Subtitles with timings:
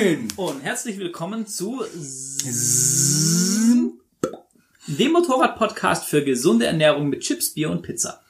[0.00, 0.28] Moin!
[0.36, 1.82] Und herzlich willkommen zu
[4.86, 8.22] dem Motorrad-Podcast für gesunde Ernährung mit Chips, Bier und Pizza.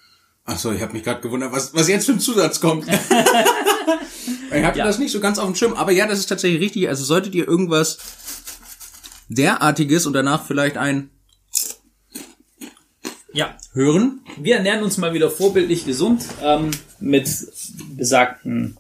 [0.44, 2.88] Achso, ich habe mich gerade gewundert, was, was jetzt für ein Zusatz kommt.
[2.88, 4.84] ich hatte Ja.
[4.84, 6.88] das nicht so ganz auf dem Schirm, aber ja, das ist tatsächlich richtig.
[6.88, 7.98] Also solltet ihr irgendwas
[9.28, 11.10] derartiges und danach vielleicht ein
[13.32, 14.22] Ja, hören.
[14.38, 17.28] wir ernähren uns mal wieder vorbildlich gesund ähm, mit
[17.96, 18.76] besagten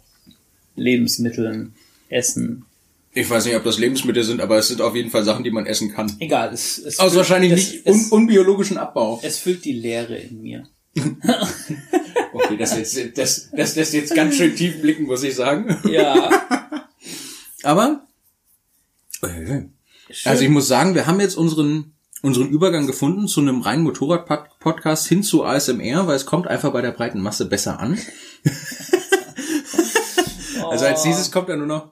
[0.74, 1.74] Lebensmitteln,
[2.08, 2.64] Essen.
[3.12, 5.50] Ich weiß nicht, ob das Lebensmittel sind, aber es sind auf jeden Fall Sachen, die
[5.50, 6.14] man essen kann.
[6.20, 9.18] Egal, es, es, Aus wahrscheinlich es, nicht un unbiologischen Abbau.
[9.22, 10.68] es füllt die Leere in mir.
[12.32, 15.76] Okay, das, jetzt, das, das lässt jetzt ganz schön tief blicken, muss ich sagen.
[15.90, 16.30] Ja,
[17.62, 18.04] Aber,
[19.22, 19.62] äh,
[20.24, 25.08] also ich muss sagen, wir haben jetzt unseren, unseren Übergang gefunden zu einem reinen Motorrad-Podcast
[25.08, 27.98] hin zu ASMR, weil es kommt einfach bei der breiten Masse besser an.
[30.70, 31.90] Also als dieses kommt dann nur noch,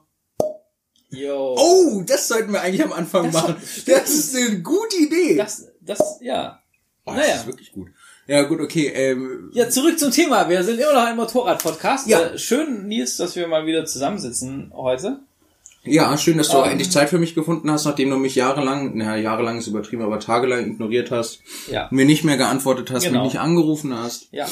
[1.11, 1.55] Yo.
[1.57, 3.55] oh, das sollten wir eigentlich am Anfang machen.
[3.87, 5.35] Das ist eine gute Idee.
[5.37, 6.61] Das, das, ja.
[7.05, 7.35] Oh, das naja.
[7.35, 7.87] ist wirklich gut.
[8.27, 8.87] Ja, gut, okay.
[8.93, 10.47] Ähm, Ja, zurück zum Thema.
[10.49, 12.05] Wir sind immer noch ein Motorrad-Podcast.
[12.07, 12.21] Ja.
[12.21, 15.19] Äh, schön, Nils, dass wir mal wieder zusammensitzen heute.
[15.83, 16.71] ja, schön, dass du Ähm.
[16.71, 20.19] endlich Zeit für mich gefunden hast, nachdem du mich jahrelang, naja, jahrelang ist übertrieben, aber
[20.19, 21.39] tagelang ignoriert hast,
[21.71, 21.87] Ja.
[21.89, 23.23] mir nicht mehr geantwortet hast, Genau.
[23.23, 24.27] mich nicht angerufen hast.
[24.31, 24.47] Ja,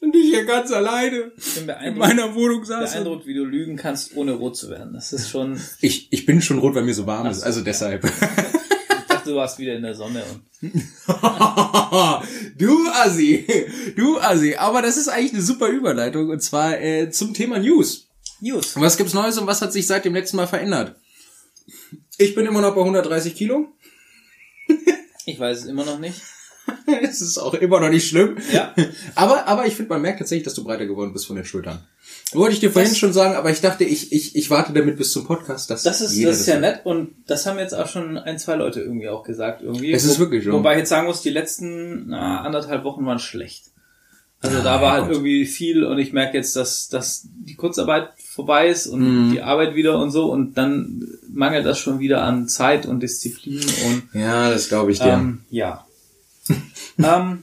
[0.00, 2.92] Und ich hier ganz alleine in beeindruckt, meiner Wohnung saß.
[2.92, 4.92] beeindruckt, wie du lügen kannst, ohne rot zu werden.
[4.92, 7.62] Das ist schon, Ich, ich bin schon rot, weil mir so warm ist, so, also
[7.62, 8.04] deshalb.
[8.04, 8.10] ich
[9.08, 10.42] dachte, du warst wieder in der Sonne und
[12.58, 13.46] du Assi,
[13.96, 14.56] du Assi.
[14.56, 18.08] Aber das ist eigentlich eine super Überleitung und zwar äh, zum Thema News.
[18.40, 18.78] News.
[18.78, 20.96] Was gibt's Neues und was hat sich seit dem letzten Mal verändert?
[22.18, 23.68] Ich bin immer noch bei 130 Kilo.
[25.24, 26.20] Ich weiß es immer noch nicht.
[27.02, 28.36] Es ist auch immer noch nicht schlimm.
[28.52, 28.72] Ja.
[29.14, 31.78] Aber, aber ich finde, man merkt tatsächlich, dass du breiter geworden bist von den Schultern.
[32.32, 34.96] Wollte ich dir vorhin Das- schon sagen, aber ich dachte, ich, ich, ich warte damit
[34.96, 35.70] bis zum Podcast.
[35.70, 36.62] Dass Das ist, das ist ja hört.
[36.62, 39.62] nett und das haben jetzt auch schon ein, zwei Leute irgendwie auch gesagt.
[39.62, 39.92] Irgendwie.
[39.92, 40.52] Es ist wirklich so.
[40.52, 43.64] Wobei ich jetzt sagen muss, die letzten na, anderthalb Wochen waren schlecht.
[44.40, 45.12] Also da Ja, war halt Gott.
[45.14, 49.32] irgendwie viel und ich merke jetzt, dass, dass die Kurzarbeit vorbei ist und Mhm.
[49.32, 53.60] die Arbeit wieder und so und dann mangelt das schon wieder an Zeit und Disziplin
[53.86, 55.12] und Ja, das glaube ich dir.
[55.14, 55.85] ähm, ja.
[56.98, 57.42] ähm,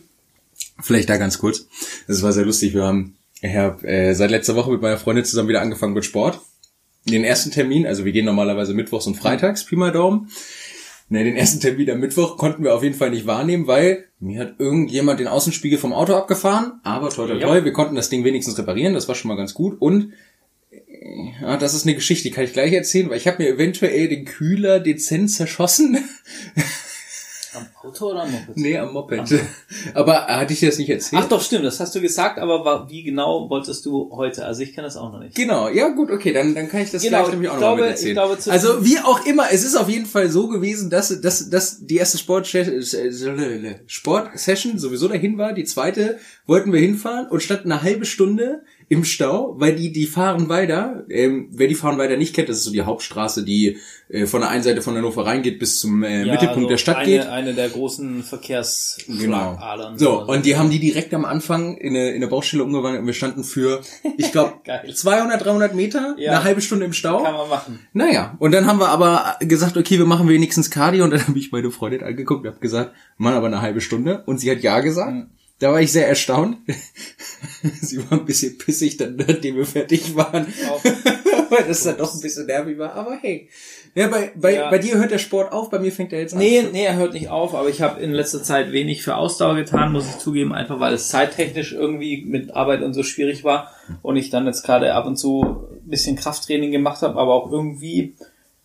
[0.81, 1.68] Vielleicht da ganz kurz.
[2.08, 2.74] Das war sehr lustig.
[2.74, 6.06] Wir haben, ich habe äh, seit letzter Woche mit meiner Freundin zusammen wieder angefangen mit
[6.06, 6.40] Sport.
[7.06, 10.30] Den ersten Termin, also wir gehen normalerweise mittwochs und freitags, Pi mal Daumen.
[11.09, 14.40] Ne, den ersten Termin am Mittwoch konnten wir auf jeden Fall nicht wahrnehmen, weil mir
[14.40, 16.80] hat irgendjemand den Außenspiegel vom Auto abgefahren.
[16.84, 19.53] Aber toll, toll, toll, wir konnten das Ding wenigstens reparieren, das war schon mal ganz
[19.53, 19.80] gut.
[19.80, 20.13] Und
[20.72, 20.80] äh,
[21.42, 24.08] ja, das ist eine Geschichte, die kann ich gleich erzählen, weil ich habe mir eventuell
[24.08, 25.97] den Kühler dezent zerschossen.
[27.94, 28.58] Auto oder am Moped?
[28.58, 29.22] nee, am Moped.
[29.94, 31.22] Aber äh, hatte ich dir das nicht erzählt?
[31.24, 34.46] Ach doch, stimmt, das hast du gesagt, aber wie genau wolltest du heute?
[34.46, 35.36] Also ich kenne das auch noch nicht.
[35.36, 37.84] Genau, ja gut, okay, dann, dann kann ich das Genau, gleich nämlich auch noch mal
[37.90, 38.09] erzählen.
[38.09, 41.50] ich glaube, also wie auch immer, es ist auf jeden Fall so gewesen, dass, dass,
[41.50, 42.48] dass die erste Sport
[43.88, 49.04] Sportsession sowieso dahin war, die zweite wollten wir hinfahren und standen eine halbe Stunde im
[49.04, 52.64] Stau, weil die, die fahren weiter, ähm, wer die fahren weiter nicht kennt, das ist
[52.66, 53.78] so die Hauptstraße, die
[54.10, 56.78] äh, von der einen Seite von Hannover reingeht bis zum äh, Ja, Mittelpunkt also der
[56.78, 57.28] Stadt eine, geht.
[57.28, 58.24] Eine der großen Genau.
[58.24, 59.98] Verkehrsschlagadern.
[59.98, 63.08] So, und die haben die direkt am Anfang in eine, in eine Baustelle umgewandelt und
[63.08, 63.82] wir standen für,
[64.18, 64.94] ich glaube, Geil.
[64.94, 66.32] 200, 300 Meter, Ja.
[66.32, 67.24] eine halbe Stunde im Stau.
[67.24, 67.80] Kann man machen.
[67.94, 71.38] Naja, und dann haben wir aber gesagt, okay, wir machen wenigstens Cardio und dann habe
[71.40, 74.62] ich meine Freundin angeguckt und habe gesagt, Mann, aber eine halbe Stunde und sie hat
[74.62, 75.14] ja gesagt.
[75.14, 75.30] Mhm.
[75.63, 76.57] Da war ich sehr erstaunt.
[77.81, 80.46] sie war ein bisschen pissig, dann, nachdem wir fertig waren,
[81.50, 82.94] weil das dann doch ein bisschen nervig war.
[82.94, 83.47] Aber hey,
[83.96, 84.69] ja, bei, bei, Ja.
[84.69, 86.72] bei dir hört der Sport auf, bei mir fängt er jetzt Nee, an.
[86.74, 89.94] nee, er hört nicht auf, aber ich habe in letzter Zeit wenig für Ausdauer getan,
[89.94, 94.18] muss ich zugeben, einfach weil es zeittechnisch irgendwie mit Arbeit und so schwierig war und
[94.18, 98.16] ich dann jetzt gerade ab und zu ein bisschen Krafttraining gemacht habe, aber auch irgendwie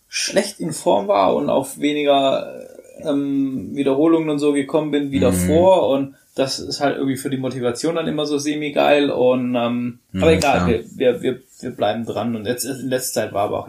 [0.09, 2.53] schlecht in Form war und auf weniger
[3.05, 7.37] ähm, Wiederholungen und so gekommen bin wie davor und das ist halt irgendwie für die
[7.37, 12.07] Motivation dann immer so semi-geil und ähm, aber Ja, egal, wir, wir, wir, wir bleiben
[12.07, 13.69] dran und jetzt in letzter Zeit war aber auch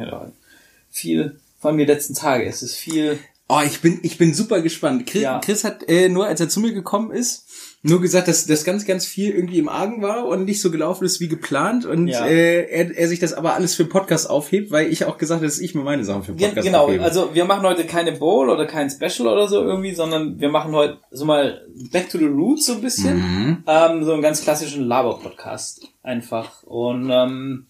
[0.92, 3.20] viel, vor allem die letzten Tage, es ist viel
[3.52, 5.08] Oh, ich bin, ich bin super gespannt.
[5.08, 5.40] Chris, Ja.
[5.40, 7.48] Chris hat äh, nur, als er zu mir gekommen ist,
[7.82, 11.06] nur gesagt, dass das ganz, ganz viel irgendwie im Argen war und nicht so gelaufen
[11.06, 12.26] ist wie geplant und Ja.
[12.26, 15.46] äh, er, er sich das aber alles für Podcast aufhebt, weil ich auch gesagt habe,
[15.46, 17.02] dass ich mir meine Sachen für Podcast genau, aufhebe.
[17.04, 20.74] also wir machen heute keine Bowl oder kein Special oder so irgendwie, sondern wir machen
[20.74, 23.18] heute so mal Back to the Roots so ein bisschen.
[23.18, 23.64] Mhm.
[23.66, 26.64] Ähm, so einen ganz klassischen Laber-Podcast einfach.
[26.64, 27.68] Und ähm,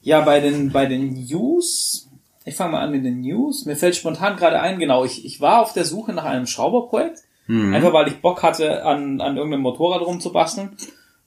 [0.00, 2.08] ja, bei den, bei den News,
[2.46, 3.66] ich fange mal an mit den News.
[3.66, 7.23] Mir fällt spontan gerade ein, genau, ich, ich war auf der Suche nach einem Schrauberprojekt.
[7.46, 7.74] Mhm.
[7.74, 10.70] Einfach weil ich Bock hatte, an, an irgendeinem Motorrad rumzubasteln.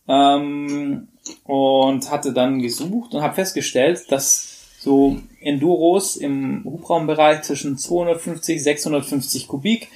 [0.07, 1.07] Ähm,
[1.43, 9.47] und hatte dann gesucht und habe festgestellt, dass so Enduros im Hubraumbereich zwischen 250, 650
[9.47, 9.89] Kubik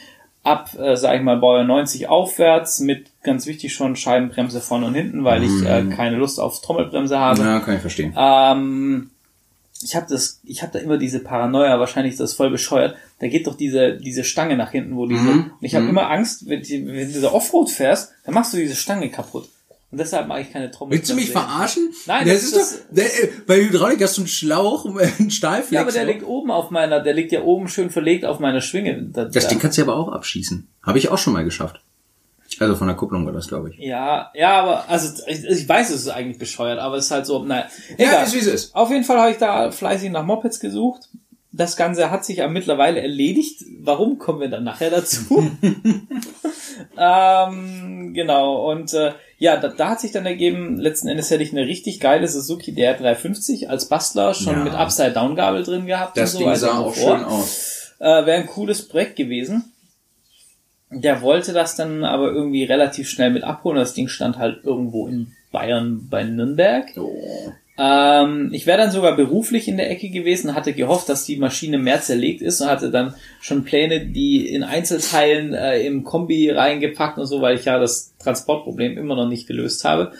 [0.43, 4.95] ab, äh, sag ich mal, Baujahr 90 aufwärts mit ganz wichtig schon Scheibenbremse vorne und
[4.95, 7.41] hinten, weil ich äh, keine Lust auf Trommelbremse habe.
[7.41, 8.13] Ja, kann ich verstehen.
[8.17, 9.11] Ähm,
[9.83, 12.95] ich habe das, ich habe da immer diese Paranoia, wahrscheinlich ist das voll bescheuert.
[13.19, 15.21] Da geht doch diese diese Stange nach hinten, wo diese.
[15.23, 15.51] Mhm.
[15.59, 15.89] Und ich habe Mhm.
[15.91, 19.47] immer Angst, wenn, die, wenn du da Offroad fährst, dann machst du diese Stange kaputt.
[19.91, 20.97] Und deshalb mache ich keine Trommel.
[20.97, 21.89] Willst du mich verarschen?
[22.05, 24.85] Nein, das das ist ist doch, der, äh, bei Hydraulik hast du einen Schlauch,
[25.19, 25.71] einen Stahlflex.
[25.71, 28.61] Ja, aber der liegt oben auf meiner, der liegt ja oben schön verlegt auf meiner
[28.61, 29.03] Schwinge.
[29.11, 30.67] Da, das da, Ding kannst du aber auch abschießen.
[30.81, 31.81] Habe ich auch schon mal geschafft.
[32.61, 33.77] Also von der Kupplung war das, glaube ich.
[33.79, 37.25] ja, ja, aber also ich, ich weiß, es ist eigentlich bescheuert, aber es ist halt
[37.25, 37.65] so, naja.
[37.97, 38.75] Ja, ist wie es ist.
[38.75, 41.09] Auf jeden Fall habe ich da fleißig nach Mopeds gesucht.
[41.53, 43.65] Das Ganze hat sich ja mittlerweile erledigt.
[43.81, 45.51] Warum kommen wir dann nachher dazu?
[46.97, 51.51] ähm, genau, und äh, ja, da, da hat sich dann ergeben, letzten Endes hätte ich
[51.51, 54.63] eine richtig geile Suzuki DR350 als Bastler schon Ja.
[54.63, 56.17] mit Upside-Down-Gabel drin gehabt.
[56.17, 57.17] Das und so Ding sah auch fort.
[57.19, 57.93] schön aus.
[57.99, 59.70] Äh, Wäre ein cooles Projekt gewesen.
[60.91, 63.77] Der wollte das dann aber irgendwie relativ schnell mit abholen.
[63.77, 66.87] Das Ding stand halt irgendwo in Bayern bei Nürnberg.
[67.77, 71.77] Ähm, ich wäre dann sogar beruflich in der Ecke gewesen, hatte gehofft, dass die Maschine
[71.77, 77.17] mehr zerlegt ist und hatte dann schon Pläne, die in Einzelteilen äh, im Kombi reingepackt
[77.17, 80.11] und so, weil ich ja das Transportproblem immer noch nicht gelöst habe.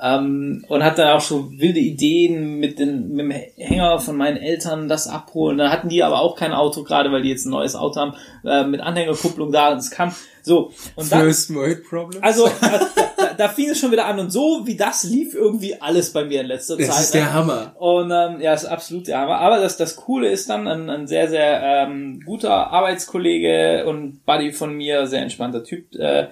[0.00, 4.36] Ähm, und hatte dann auch schon wilde Ideen mit, den, mit dem Hänger von meinen
[4.36, 5.58] Eltern das abholen.
[5.58, 8.14] Da hatten die aber auch kein Auto, gerade weil die jetzt ein neues Auto haben,
[8.44, 10.72] äh, mit Anhängerkupplung da und es kam so.
[10.96, 12.22] Und dann, First World Problem.
[12.22, 12.80] also da,
[13.16, 16.24] da, da fing es schon wieder an und so wie das lief irgendwie alles bei
[16.24, 17.00] mir in letzter das Zeit.
[17.00, 17.32] ist der ne?
[17.32, 17.74] Hammer.
[17.78, 19.38] Und ähm, ja, ist absolut der Hammer.
[19.38, 24.52] Aber das, das Coole ist dann, ein, ein sehr, sehr ähm, guter Arbeitskollege und Buddy
[24.52, 26.28] von mir, sehr entspannter Typ, äh,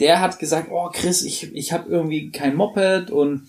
[0.00, 3.48] der hat gesagt, oh Chris, ich, ich habe irgendwie kein Moped und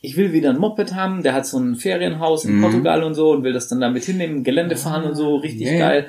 [0.00, 1.22] ich will wieder ein Moped haben.
[1.22, 2.62] Der hat so ein Ferienhaus in Mhm.
[2.62, 5.78] Portugal und so und will das dann damit hinnehmen, Gelände fahren und so, richtig ja.
[5.78, 6.06] geil.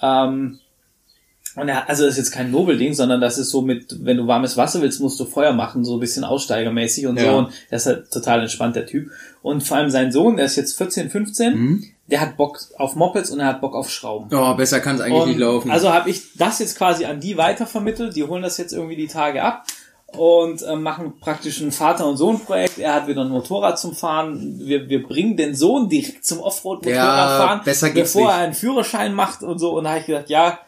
[0.00, 0.58] Ähm,
[1.56, 4.26] und er, also das ist jetzt kein Nobelding, sondern das ist so mit, wenn du
[4.26, 7.24] warmes Wasser willst, musst du Feuer machen, so ein bisschen aussteigermäßig und Ja.
[7.30, 7.38] so.
[7.38, 9.10] Und der ist halt total entspannt, der Typ.
[9.42, 11.84] Und vor allem sein Sohn, der ist jetzt 14, 15, Mhm.
[12.06, 14.28] Der hat Bock auf Mopeds und er hat Bock auf Schrauben.
[14.36, 15.70] Oh, besser kann es eigentlich Und nicht laufen.
[15.70, 18.14] Also habe ich das jetzt quasi an die weitervermittelt.
[18.14, 19.64] Die holen das jetzt irgendwie die Tage ab
[20.16, 22.78] und äh, machen praktisch ein Vater- und Sohn-Projekt.
[22.78, 24.60] Er hat wieder ein Motorrad zum Fahren.
[24.60, 28.36] Wir, wir bringen den Sohn direkt zum Offroad-Motorrad Ja, besser geht's bevor nicht.
[28.38, 29.76] er einen Führerschein macht und so.
[29.76, 30.58] Und da habe ich gesagt, ja,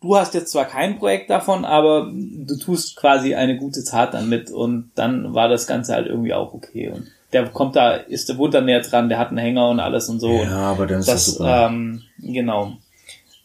[0.00, 4.50] du hast jetzt zwar kein Projekt davon, aber du tust quasi eine gute Tat damit.
[4.50, 6.90] Und dann war das Ganze halt irgendwie auch okay.
[6.90, 9.80] Und der kommt da, ist der wohnt da näher dran, der hat einen Hänger und
[9.80, 10.30] alles und so.
[10.42, 11.68] ja, aber dann ist das, Das, super.
[11.70, 12.72] ähm, genau.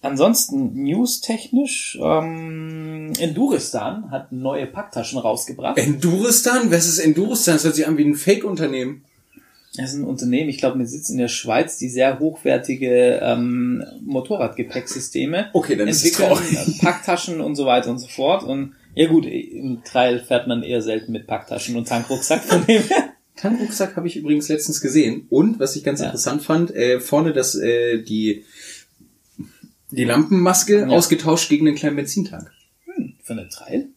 [0.01, 5.77] Ansonsten news-technisch, ähm, Enduristan hat neue Packtaschen rausgebracht.
[5.79, 6.71] Enduristan?
[6.71, 7.55] Was ist Enduristan?
[7.55, 9.03] Das hört sich an wie ein Fake-Unternehmen.
[9.77, 13.83] Das ist ein Unternehmen, ich glaube, mit Sitz in der Schweiz, die sehr hochwertige ähm,
[14.05, 16.79] Motorradgepäcksysteme Okay, dann ist es entwickeln, traurig.
[16.81, 18.43] Packtaschen und so weiter und so fort.
[18.43, 22.83] Und ja gut, im Trail fährt man eher selten mit Packtaschen und Tankrucksack von dem
[22.83, 23.09] her.
[23.35, 25.27] Tankrucksack habe ich übrigens letztens gesehen.
[25.29, 26.05] Und, was ich ganz Ja.
[26.07, 28.45] interessant fand, äh, vorne das, äh, die,
[29.91, 30.87] die Lampenmaske Ja.
[30.87, 32.51] ausgetauscht gegen einen kleinen Benzintank.
[33.23, 33.89] Für eine Trail?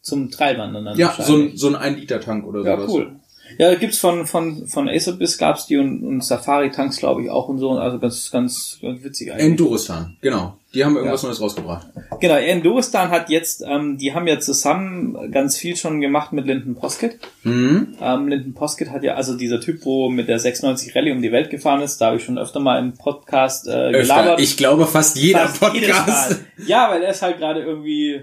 [0.00, 2.90] Zum Trailwandern dann Ja, so ein, so ein 1-Liter-Tank oder Ja, sowas.
[2.90, 3.16] cool.
[3.58, 7.58] Ja, gibt's von, von, von Acerbiss gab's die und, und Safari-Tanks, glaube ich, auch und
[7.58, 7.70] so.
[7.72, 9.46] Also ganz, ganz, ganz witzig eigentlich.
[9.46, 10.56] Enduristan, genau.
[10.74, 11.28] Die haben irgendwas Ja.
[11.28, 11.86] Neues rausgebracht.
[12.20, 16.74] genau, Enduristan hat jetzt, ähm, die haben ja zusammen ganz viel schon gemacht mit Linden
[16.74, 17.18] Posket.
[17.42, 17.96] Mhm.
[18.00, 21.30] Ähm, Linden Posket hat ja, also dieser Typ, wo mit der 690 Rallye um die
[21.32, 24.00] Welt gefahren ist, da habe ich schon öfter mal im Podcast äh, Öfter.
[24.00, 24.40] gelabert.
[24.40, 26.40] Ich glaube fast jeder Fast Podcast.
[26.66, 28.22] Ja, weil er ist halt gerade irgendwie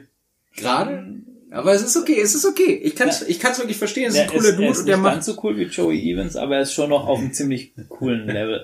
[0.56, 1.22] Gerade?
[1.52, 2.80] Aber es ist okay, es ist okay.
[2.84, 4.10] Ich kann es ich kann's wirklich verstehen.
[4.10, 5.58] Es ist ein cooler ist, er Dude ist und der nicht macht ganz so cool
[5.58, 8.64] wie Joey Evans, aber er ist schon noch auf einem ziemlich coolen Level.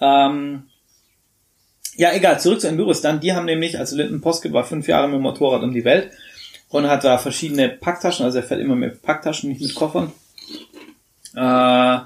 [0.00, 0.64] Ähm,
[1.96, 3.20] ja, egal, zurück zu Enduros dann.
[3.20, 6.10] Die haben nämlich, also Linden Posket war fünf Jahre mit dem Motorrad um die Welt
[6.68, 10.12] und hat da verschiedene Packtaschen, also er fährt immer mit Packtaschen, nicht mit Koffern.
[11.34, 11.98] Äh,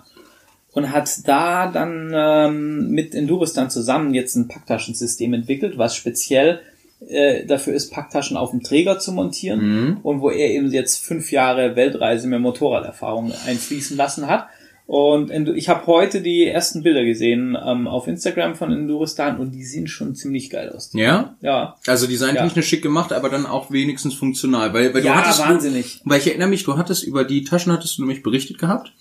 [0.73, 6.61] und hat da dann ähm, mit Endurus dann zusammen jetzt ein Packtaschensystem entwickelt, was speziell
[7.09, 9.97] äh, dafür ist, Packtaschen auf dem Träger zu montieren Mhm.
[10.03, 14.47] und wo er eben jetzt fünf Jahre Weltreise mit Motorraderfahrung einfließen lassen hat.
[14.87, 19.65] Und ich habe heute die ersten Bilder gesehen ähm, auf Instagram von Enduristan und die
[19.65, 20.91] sehen schon ziemlich geil aus.
[20.93, 21.35] Ja?
[21.41, 24.75] Ja, Also designtechnisch schick gemacht, aber dann auch wenigstens funktional.
[24.75, 26.01] Weil, weil du ja hattest wahnsinnig.
[26.05, 28.93] Weil ich erinnere mich, du hattest über die Taschen hattest du nämlich berichtet gehabt.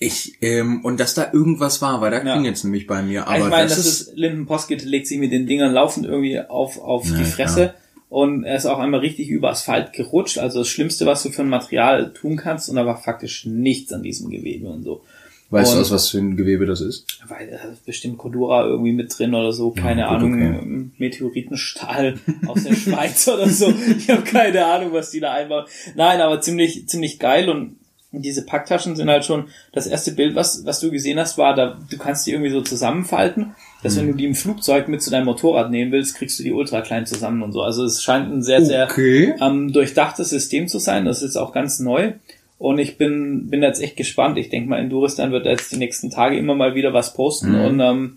[0.00, 2.32] Ich, ähm, und dass da irgendwas war, weil da Ja.
[2.34, 3.26] klingelt's nämlich bei mir.
[3.26, 6.38] Aber ich meine, das, das ist, Linden Poskett legt sich mit den Dingern laufend irgendwie
[6.40, 7.74] auf, auf Ja, die Fresse.
[8.08, 10.38] Und er ist auch einmal richtig über Asphalt gerutscht.
[10.38, 12.70] Also das Schlimmste, was du für ein Material tun kannst.
[12.70, 15.02] Und da war faktisch nichts an diesem Gewebe und so.
[15.50, 17.04] Weißt du, Und- aus was für ein Gewebe das ist?
[17.26, 20.90] weil da ist bestimmt Cordura irgendwie mit drin oder so, keine gut, Ahnung, okay.
[20.98, 23.72] Meteoritenstahl aus der Schweiz oder so.
[23.98, 25.64] Ich habe keine Ahnung, was die da einbauen.
[25.94, 27.76] Nein, aber ziemlich, ziemlich geil und
[28.12, 31.78] diese Packtaschen sind halt schon, das erste Bild, was, was du gesehen hast, war, da,
[31.90, 33.98] du kannst die irgendwie so zusammenfalten, dass Mhm.
[34.00, 36.80] wenn du die im Flugzeug mit zu deinem Motorrad nehmen willst, kriegst du die ultra
[36.80, 37.60] klein zusammen und so.
[37.62, 39.34] Also es scheint ein sehr, sehr Okay.
[39.40, 41.04] ähm, durchdachtes System zu sein.
[41.04, 42.12] Das ist auch ganz neu.
[42.58, 44.36] Und ich bin, bin jetzt echt gespannt.
[44.38, 47.52] Ich denke mal, Enduristan wird jetzt die nächsten Tage immer mal wieder was posten.
[47.52, 47.60] Mhm.
[47.64, 48.16] Und ähm,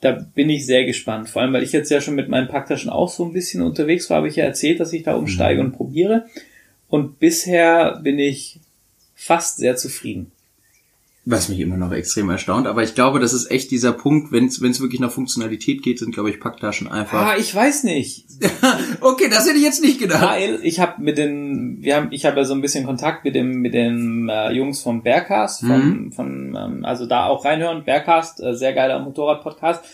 [0.00, 1.28] da bin ich sehr gespannt.
[1.28, 4.08] Vor allem, weil ich jetzt ja schon mit meinen Packtaschen auch so ein bisschen unterwegs
[4.08, 5.66] war, habe ich ja erzählt, dass ich da umsteige Mhm.
[5.70, 6.26] und probiere.
[6.88, 8.60] Und bisher bin ich
[9.22, 10.32] fast sehr zufrieden.
[11.24, 14.46] Was mich immer noch extrem erstaunt, aber ich glaube, das ist echt dieser Punkt, wenn
[14.46, 17.26] es wirklich nach Funktionalität geht, sind, glaube ich, Packtaschen einfach.
[17.26, 18.26] Ah, ich weiß nicht.
[19.00, 20.20] okay, das hätte ich jetzt nicht gedacht.
[20.20, 23.36] Weil ich habe mit den, wir haben, ich habe ja so ein bisschen Kontakt mit
[23.36, 28.42] dem, mit den äh, Jungs vom Bearcast, vom, von, ähm, also da auch reinhören, Bearcast,
[28.42, 29.84] äh, sehr geiler Motorrad-Podcast.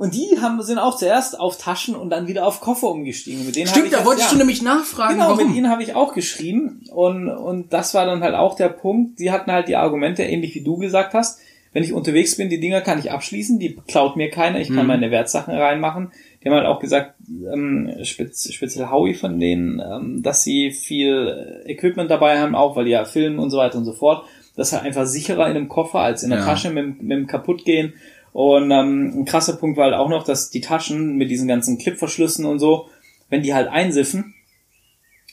[0.00, 3.44] Und die haben, sind auch zuerst auf Taschen und dann wieder auf Koffer umgestiegen.
[3.44, 4.32] Mit denen Stimmt, ich da jetzt- wolltest ja.
[4.32, 5.48] du nämlich nachfragen, Genau, warum.
[5.48, 9.18] mit ihnen habe ich auch geschrieben und, und das war dann halt auch der Punkt.
[9.18, 11.38] Die hatten halt die Argumente, ähnlich wie du gesagt hast.
[11.74, 14.78] Wenn ich unterwegs bin, die Dinger kann ich abschließen, die klaut mir keiner, ich kann
[14.80, 14.86] Mhm.
[14.86, 16.10] meine Wertsachen reinmachen.
[16.42, 17.14] Die haben halt auch gesagt,
[17.52, 22.86] ähm, spez, speziell Howie von denen, ähm, dass sie viel Equipment dabei haben, auch weil
[22.86, 24.24] die ja filmen und so weiter und so fort.
[24.56, 26.44] Das ist halt einfach sicherer in einem Koffer als in der Ja.
[26.46, 27.92] Tasche mit, dem- mit dem kaputtgehen.
[28.32, 31.78] Und ähm, ein krasser Punkt war halt auch noch, dass die Taschen mit diesen ganzen
[31.78, 32.88] Clipverschlüssen und so,
[33.28, 34.34] wenn die halt einsiffen,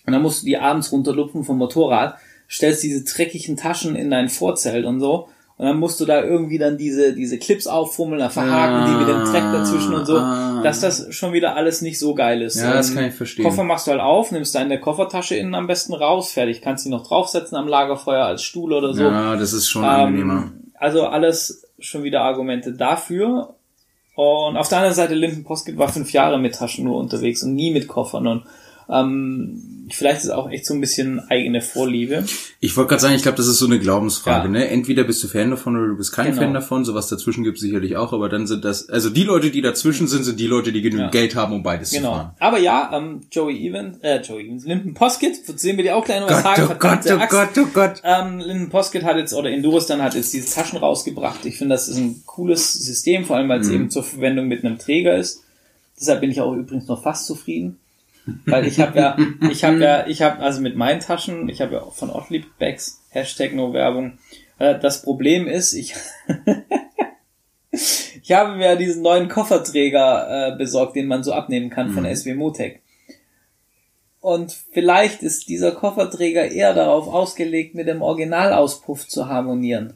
[0.05, 2.15] und dann musst du die abends runterlupfen vom Motorrad,
[2.49, 5.27] stellst diese dreckigen Taschen in dein Vorzelt und so.
[5.57, 9.07] Und dann musst du da irgendwie dann diese, diese Clips auffummeln, dann verhaken die mit
[9.09, 10.61] dem Dreck dazwischen und so, Ah.
[10.63, 12.57] dass das schon wieder alles nicht so geil ist.
[12.61, 13.43] Ja, das Ähm, kann ich verstehen.
[13.43, 16.61] Koffer machst du halt auf, nimmst deine Koffertasche innen am besten raus, fertig.
[16.61, 19.01] Kannst die noch draufsetzen am Lagerfeuer als Stuhl oder so.
[19.03, 20.51] Ja, das ist schon angenehmer.
[20.53, 23.55] Ähm, also alles schon wieder Argumente dafür.
[24.15, 27.53] Und auf der anderen Seite, Linden Poskett war fünf Jahre mit Taschen nur unterwegs und
[27.53, 28.27] nie mit Koffern.
[28.27, 28.43] Und
[28.89, 32.25] ähm, vielleicht ist es auch echt so ein bisschen eigene Vorliebe.
[32.59, 34.51] Ich wollte gerade sagen, ich glaube, das ist so eine Glaubensfrage, Ja.
[34.51, 34.67] ne?
[34.69, 36.41] Entweder bist du Fan davon oder du bist kein Genau.
[36.41, 36.85] Fan davon.
[36.85, 40.07] Sowas dazwischen gibt es sicherlich auch, aber dann sind das, also die Leute, die dazwischen
[40.07, 41.21] sind, sind die Leute, die genügend Ja.
[41.21, 42.13] Geld haben, um beides zu Genau.
[42.13, 42.31] fahren.
[42.39, 46.19] Aber ja, ähm, Joey Evans, äh, Joey Evans, Linden Poskett, sehen wir dir auch gleich
[46.21, 46.63] noch was sagen.
[46.71, 47.29] oh Gott, oh Axt.
[47.29, 48.01] Gott, oh Gott.
[48.03, 51.45] Ähm, Linden Poskett hat jetzt, oder Enduristan hat jetzt diese Taschen rausgebracht.
[51.45, 54.63] Ich finde, das ist ein cooles System, vor allem, weil es eben zur Verwendung mit
[54.65, 55.43] einem Träger ist.
[55.99, 57.77] Deshalb bin ich auch übrigens noch fast zufrieden.
[58.45, 59.17] Weil ich habe ja,
[59.49, 62.45] ich habe ja, ich habe also mit meinen Taschen, ich habe ja auch von Ottlieb
[62.59, 64.19] Bags, Hashtag No Werbung.
[64.59, 65.93] Äh, Das Problem ist, ich,
[67.71, 72.33] ich habe mir diesen neuen Kofferträger äh, besorgt, den man so abnehmen kann von SW
[72.33, 72.81] Motec.
[74.19, 79.93] Und vielleicht ist dieser Kofferträger eher darauf ausgelegt, mit dem Originalauspuff zu harmonieren.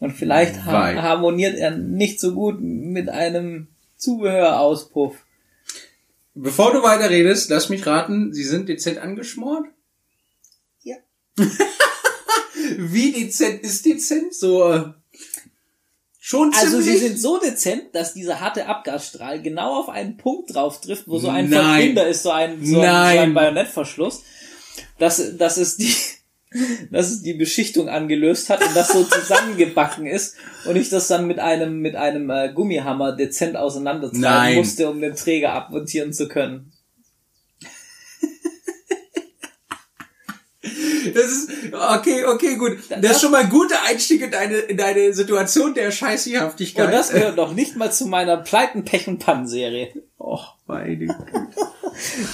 [0.00, 5.16] Und vielleicht ha harmoniert er nicht so gut mit einem Zubehörauspuff.
[6.40, 9.66] Bevor du weiterredest, lass mich raten, sie sind dezent angeschmort?
[10.82, 10.96] Ja.
[12.76, 14.34] Wie dezent ist dezent?
[14.34, 14.84] So, äh,
[16.20, 17.02] schon Also sie ziemlich?
[17.02, 21.28] sind so dezent, dass dieser harte Abgasstrahl genau auf einen Punkt drauf trifft, wo so
[21.28, 21.76] ein Nein.
[21.76, 24.22] Verbinder ist, so ein, so ein, so ein Bajonettverschluss,
[24.98, 25.92] dass, dass es die,
[26.90, 31.26] dass es die Beschichtung angelöst hat und das so zusammengebacken ist und ich das dann
[31.26, 34.56] mit einem, mit einem äh, Gummihammer dezent auseinandertreiben Nein.
[34.56, 36.72] musste, um den Träger abmontieren zu können.
[41.14, 42.78] Das ist, okay, okay, gut.
[42.88, 46.86] Das, ist schon mal ein guter Einstieg in deine, in deine Situation der Scheißhaftigkeit.
[46.86, 49.92] Und das gehört noch nicht mal zu meiner Pleiten, Pech und Pannen-Serie.
[50.18, 51.16] Och, meine Güte.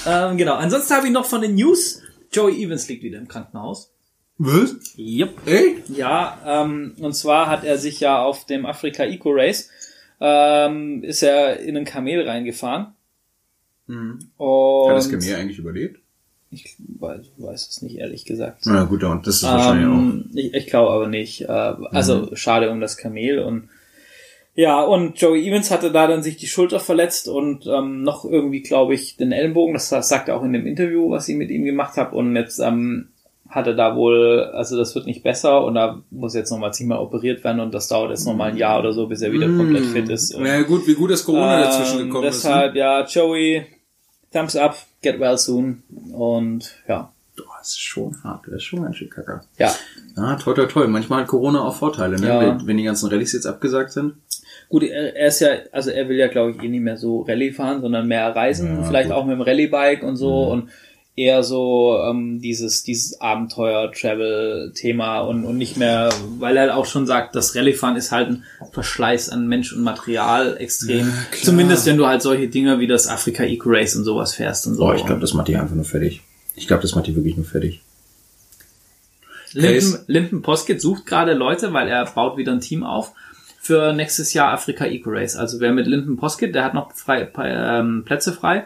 [0.06, 0.56] Ähm, genau.
[0.56, 2.02] Ansonsten habe ich noch von den News.
[2.30, 3.94] Joey Evans liegt wieder im Krankenhaus.
[4.38, 4.76] Was?
[4.99, 5.47] Yep.
[5.47, 5.83] Ey?
[5.88, 9.71] Ja, ähm, und zwar hat er sich ja auf dem Afrika Eco Race
[10.21, 12.95] ähm, ist er in ein Kamel reingefahren.
[13.87, 14.31] Mhm.
[14.37, 16.00] Und Hat das Kamel eigentlich überlebt?
[16.50, 18.62] Ich weiß, weiß es nicht, ehrlich gesagt.
[18.64, 19.93] Na gut, und das ist wahrscheinlich auch.
[19.93, 21.43] Ähm, ich ich glaube aber nicht.
[21.43, 23.69] Äh, also schade um das Kamel und
[24.57, 28.62] ja, und Joey Evans hatte da dann sich die Schulter verletzt und ähm, noch irgendwie,
[28.62, 29.75] glaube ich, den Ellenbogen.
[29.75, 32.14] Das sagt er auch in dem Interview, was ich mit ihm gemacht habe.
[32.14, 33.09] Und jetzt ähm,
[33.49, 36.99] hat er da wohl, also das wird nicht besser und da muss jetzt nochmal zehnmal
[36.99, 39.85] operiert werden und das dauert jetzt nochmal ein Jahr oder so, bis er wieder komplett
[39.87, 40.35] fit ist.
[40.39, 42.43] Na gut, wie gut, dass Corona dazwischen ähm, gekommen ist.
[42.45, 42.81] deshalb, Ne?
[42.81, 43.67] ja, Joey,
[44.33, 45.83] thumbs up, get well soon.
[46.13, 49.43] Und ja, das ist schon hart, das ist schon ein Stück Kacker.
[49.59, 49.73] ja,
[50.17, 50.89] Ja, toll, toll, toll.
[50.89, 52.27] Manchmal hat Corona auch Vorteile, ne?
[52.29, 52.59] Ja.
[52.67, 54.15] Wenn, die ganzen Rallyes jetzt abgesagt sind.
[54.69, 57.21] Gut, er, er ist ja, also er will ja, glaube ich, eh nicht mehr so
[57.23, 59.17] Rallye fahren, sondern mehr reisen, Ja, vielleicht gut.
[59.17, 59.23] Mhm.
[59.23, 60.45] auch mit dem Rallye-Bike und so.
[60.45, 60.71] Und
[61.16, 67.37] eher so ähm, dieses dieses Abenteuer-Travel-Thema und, und nicht mehr, weil er auch schon sagt,
[67.37, 71.09] das Rallye-Fahren ist halt ein Verschleiß an Mensch und Material extrem.
[71.09, 71.14] Ja.
[71.42, 74.75] Zumindest wenn du halt solche Dinge wie das Afrika Eco Race und sowas fährst und
[74.75, 74.85] so.
[74.85, 76.23] Boah, ich glaube, das macht die einfach nur fertig.
[76.56, 77.80] Ich glaube, das macht die wirklich nur fertig.
[79.52, 80.04] Linden, Case.
[80.09, 83.12] Linden Poskett sucht gerade Leute, weil er baut wieder ein Team auf
[83.61, 85.37] für nächstes Jahr Afrika Eco Race.
[85.37, 88.64] Also wer mit Linden Poskett, der hat noch frei, ähm, Plätze frei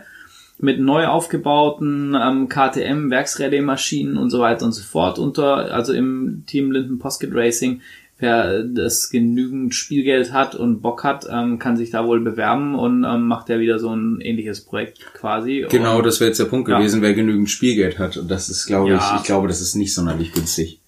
[0.60, 6.44] mit neu aufgebauten ähm, KTM Werksrallye-Maschinen und so weiter und so fort unter, also im
[6.46, 7.80] Team Linden Poskett Racing.
[8.20, 13.04] Wer das genügend Spielgeld hat und Bock hat, ähm, kann sich da wohl bewerben und
[13.04, 15.64] ähm, macht ja wieder so ein ähnliches Projekt quasi.
[15.70, 16.78] Genau, und, das wäre jetzt der Punkt Ja.
[16.78, 18.16] gewesen, wer genügend Spielgeld hat.
[18.16, 18.96] Und das ist, glaube Ja.
[18.96, 20.80] ich, ich glaube, das ist nicht sonderlich günstig.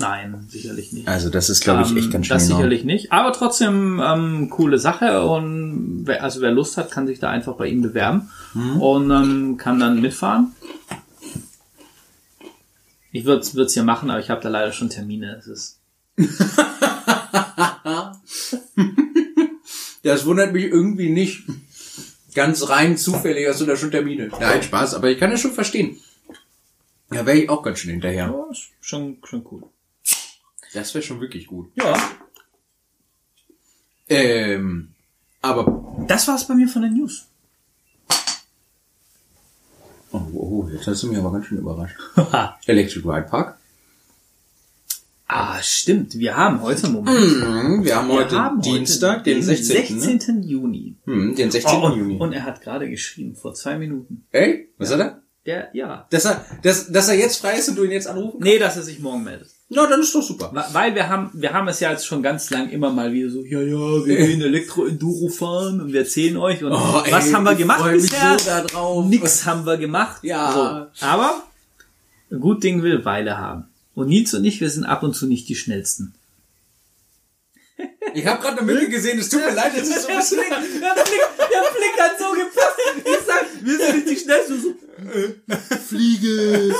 [0.00, 1.06] Nein, sicherlich nicht.
[1.06, 2.58] Also das ist, glaube ich, echt Ähm, ganz schön Das enorm.
[2.62, 3.12] sicherlich nicht.
[3.12, 7.54] Aber trotzdem ähm, coole Sache und wer, also wer Lust hat, kann sich da einfach
[7.56, 8.80] bei ihm bewerben Mhm.
[8.80, 10.52] und ähm, kann dann mitfahren.
[13.12, 15.36] Ich würde es ja machen, aber ich habe da leider schon Termine.
[15.38, 15.78] Es ist
[20.02, 21.42] Das wundert mich irgendwie nicht.
[22.34, 24.30] Ganz rein zufällig hast du da schon Termine.
[24.40, 25.98] Nein, Spaß, aber ich kann das schon verstehen.
[27.10, 28.26] Da wäre ich auch ganz schön hinterher.
[28.32, 29.64] ja, ist schon, schon cool.
[30.72, 31.70] Das wäre schon wirklich gut.
[31.74, 31.94] Ja,
[34.08, 34.92] Ähm,
[35.40, 37.26] aber das war's bei mir von den News.
[40.12, 41.96] oh, oh, jetzt hast du mich aber ganz schön überrascht.
[42.66, 43.58] Electric Ride Park.
[45.28, 46.18] ah, stimmt.
[46.18, 47.18] Wir haben heute Moment.
[47.20, 49.96] Mhm, wir haben Wir heute haben Dienstag, heute den 16.
[49.96, 50.02] Ne?
[50.02, 50.42] 16.
[50.42, 50.96] Juni.
[51.04, 51.78] Hm, den 16.
[51.78, 52.16] Oh, und, Juni.
[52.18, 54.26] und er hat gerade geschrieben, vor zwei Minuten.
[54.32, 55.22] Ey, was hat er?
[55.46, 56.06] Der, ja.
[56.10, 58.38] Dass er, dass, dass er jetzt frei ist und du ihn jetzt anrufen?
[58.42, 59.50] Nee, dass er sich morgen meldet.
[59.72, 60.50] Na, dann ist doch super.
[60.72, 63.44] Weil wir haben, wir haben es ja jetzt schon ganz lang immer mal wieder so,
[63.44, 67.44] ja, ja, wir gehen Elektro-Enduro fahren und wir erzählen euch und Oh, ey, was haben
[67.44, 68.36] wir gemacht bisher?
[68.72, 69.04] so.
[69.04, 70.24] Nix haben wir gemacht.
[70.24, 70.90] Ja.
[70.92, 71.06] So.
[71.06, 71.44] Aber
[72.32, 73.68] ein gut Ding will Weile haben.
[73.94, 76.14] Und Nils und ich, wir sind ab und zu nicht die schnellsten.
[78.12, 80.38] Ich habe gerade eine Mücke gesehen, es tut mir leid, es ist so ein bisschen...
[80.40, 82.76] der, Blick, der Blick hat so gepasst.
[83.04, 84.60] Ich sag, wir sind nicht die schnellsten.
[84.60, 84.74] So,
[85.88, 86.74] Fliege.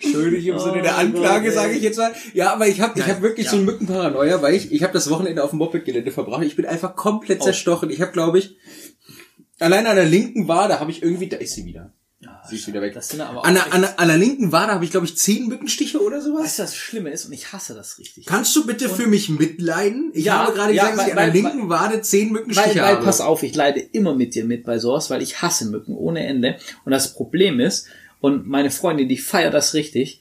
[0.00, 2.12] Schuldig im Sinne der Oh Anklage, Gott, sage ich jetzt mal.
[2.34, 3.50] Ja, aber ich habe ich hab wirklich ja.
[3.52, 6.44] so einen Mückenparanoia, weil ich, ich habe das Wochenende auf dem Mopedgelände verbracht.
[6.44, 7.44] Ich bin einfach komplett Oh.
[7.44, 7.90] zerstochen.
[7.90, 8.56] Ich habe, glaube ich,
[9.58, 11.92] allein an der linken Wade habe ich irgendwie, da ist sie wieder.
[12.48, 12.94] Sie ist wieder weg.
[12.94, 15.06] Das sind aber auch An der, an, der, an der linken Wade habe ich, glaube
[15.06, 16.44] ich, zehn Mückenstiche oder sowas.
[16.44, 17.26] Weißt du, was das Schlimme ist?
[17.26, 18.26] Und ich hasse das richtig.
[18.26, 20.10] Kannst du bitte für mich mitleiden?
[20.14, 22.30] Ich Ja, habe gerade ja, gesagt, dass ich weil- an der weil- linken Wade zehn
[22.32, 23.04] Mückenstiche Weil, weil, habe.
[23.04, 26.24] pass auf, ich leide immer mit dir mit bei sowas, weil ich hasse Mücken ohne
[26.26, 26.56] Ende.
[26.84, 27.86] Und das Problem ist,
[28.20, 30.20] und meine Freundin, die feiert das richtig,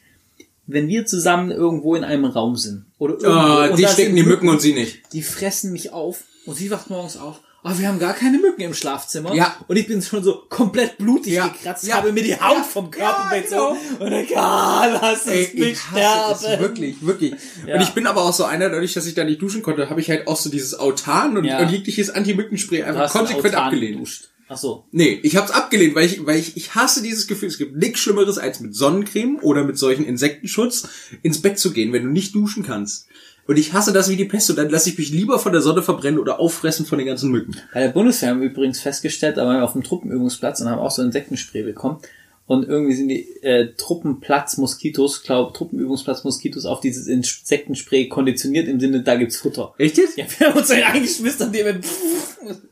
[0.67, 4.15] wenn wir zusammen irgendwo in einem Raum sind oder irgendwo, Ah, und die da stecken
[4.15, 5.01] die Mücken und sie nicht.
[5.13, 7.39] die fressen mich auf und sie wacht morgens auf.
[7.67, 9.33] Oh, wir haben gar keine Mücken im Schlafzimmer.
[9.33, 9.55] Ja.
[9.67, 11.47] Und ich bin schon so komplett blutig Ja.
[11.47, 11.95] gekratzt, Ja.
[11.95, 12.63] habe mir die Haut Ja.
[12.63, 13.71] vom Ja, Körper genau.
[13.73, 16.53] gezogen und denke, ah, lass Ey, mich ich hasse sterben.
[16.53, 17.33] es wirklich, wirklich.
[17.65, 17.75] Ja.
[17.75, 19.99] Und ich bin aber auch so einer, dadurch, dass ich da nicht duschen konnte, habe
[19.99, 21.57] ich halt auch so dieses Autan und, Ja.
[21.59, 23.93] und jegliches Anti-Mückenspray einfach konsequent abgelehnt.
[23.95, 24.29] geduscht.
[24.47, 24.85] Ach so.
[24.91, 27.49] Nee, ich hab's abgelehnt, weil ich, weil ich, ich hasse dieses Gefühl.
[27.49, 30.87] Es gibt nichts Schlimmeres, als mit Sonnencreme oder mit solchen Insektenschutz
[31.23, 33.07] ins Bett zu gehen, wenn du nicht duschen kannst.
[33.47, 35.61] Und ich hasse das wie die Pest und dann lasse ich mich lieber von der
[35.61, 37.55] Sonne verbrennen oder auffressen von den ganzen Mücken.
[37.73, 40.79] Bei der Bundeswehr haben wir übrigens festgestellt, da waren wir auf dem Truppenübungsplatz und haben
[40.79, 41.99] auch so Insektenspray bekommen.
[42.47, 49.15] Und irgendwie sind die äh, Truppenplatz-Moskitos, glaube Truppenübungsplatz-Moskitos auf dieses Insektenspray konditioniert im Sinne, da
[49.15, 49.73] gibt's Futter.
[49.79, 50.15] Echt jetzt?
[50.15, 51.81] Ja, wir haben uns dann eingeschmissen, indem wir...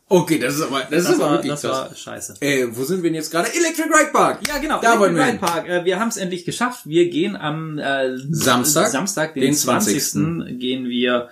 [0.07, 1.71] Okay, das ist aber, das, ist Das aber war, wirklich das krass.
[1.71, 2.35] war scheiße.
[2.41, 3.49] Äh, wo sind wir denn jetzt gerade?
[3.51, 4.47] Electric Ride Park!
[4.47, 4.79] Ja, genau.
[4.79, 5.69] Da wollen wir Electric Ride Park.
[5.69, 6.85] Äh, wir haben es endlich geschafft.
[6.85, 9.97] Wir gehen am äh, Samstag, Samstag, den, den 20.
[9.97, 10.59] 20..
[10.59, 11.29] gehen wir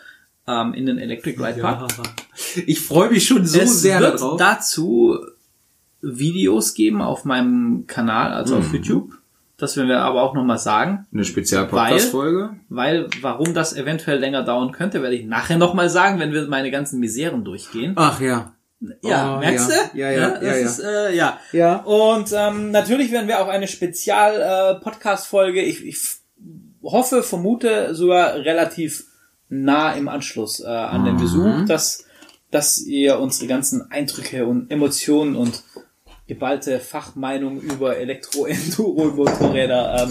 [0.47, 1.91] ähm, in den Electric Ride Park.
[2.65, 4.39] Ich freue mich schon so es sehr wird darauf.
[4.39, 5.19] dazu
[6.01, 8.61] Videos geben auf meinem Kanal, also Mhm.
[8.61, 9.11] auf YouTube.
[9.57, 12.55] Das werden wir aber auch nochmal sagen, Eine Spezial-Podcast-Folge.
[12.69, 16.71] weil warum das eventuell länger dauern könnte, werde ich nachher nochmal sagen, wenn wir meine
[16.71, 17.93] ganzen Miseren durchgehen.
[17.95, 18.53] Ach ja.
[19.03, 19.75] Ja, Oh, merkst ja.
[19.93, 19.97] du?
[19.99, 20.53] Ja, ja, das ja, ja.
[20.55, 21.39] Ist, äh, ja.
[21.51, 21.75] Ja.
[21.83, 25.99] Und ähm, natürlich werden wir auch eine Spezial-Podcast-Folge, ich, ich
[26.83, 29.05] hoffe, vermute sogar relativ
[29.49, 31.19] nah im Anschluss äh, an den Mhm.
[31.19, 32.05] Besuch, dass,
[32.49, 35.61] dass ihr unsere ganzen Eindrücke und Emotionen und
[36.27, 40.03] geballte Fachmeinung über Elektro-Enduro-Motorräder.
[40.03, 40.09] Ähm,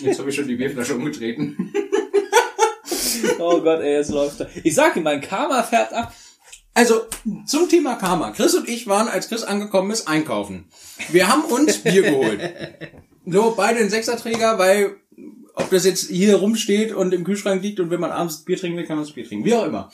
[0.00, 1.72] Jetzt habe ich schon die Bierflasche umgetreten.
[3.38, 4.40] oh Gott, ey, es läuft.
[4.40, 4.46] da.
[4.62, 6.12] Ich sag ihm, mein Karma fährt ab.
[6.74, 7.02] Also,
[7.46, 8.32] zum Thema Karma.
[8.32, 10.68] Chris und ich waren, als Chris angekommen ist, einkaufen.
[11.10, 12.40] Wir haben uns Bier geholt.
[13.26, 14.96] So, beide in Sechserträger, weil,
[15.54, 18.76] ob das jetzt hier rumsteht und im Kühlschrank liegt und wenn man abends Bier trinken
[18.76, 19.44] will, kann man das Bier trinken.
[19.44, 19.90] Wie auch immer.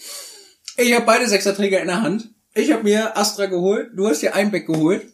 [0.76, 2.30] Ich habe beide Sechserträger in der Hand.
[2.54, 3.90] Ich habe mir Astra geholt.
[3.94, 5.06] Du hast dir Einbeck geholt.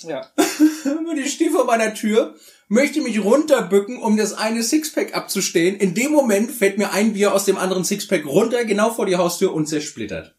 [0.00, 0.26] Ja.
[0.84, 2.34] Und ich stehe vor meiner Tür,
[2.68, 5.76] möchte mich runterbücken, um das eine Sixpack abzustehen.
[5.76, 9.16] In dem Moment fällt mir ein Bier aus dem anderen Sixpack runter, genau vor die
[9.16, 10.34] Haustür und zersplittert.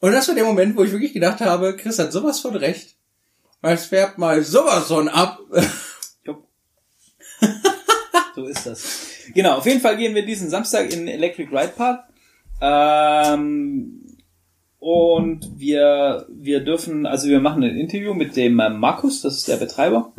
[0.00, 2.94] Und das war der Moment, wo ich wirklich gedacht habe, Chris hat sowas von recht.
[3.60, 5.40] Es färbt mal sowas von ab.
[8.34, 9.08] So ist das.
[9.34, 12.04] Genau, auf jeden Fall gehen wir diesen Samstag in Electric Ride Park.
[12.60, 14.07] Ähm,
[14.80, 19.48] und wir, wir dürfen, also wir machen ein Interview mit dem äh, Markus, das ist
[19.48, 20.12] der Betreiber.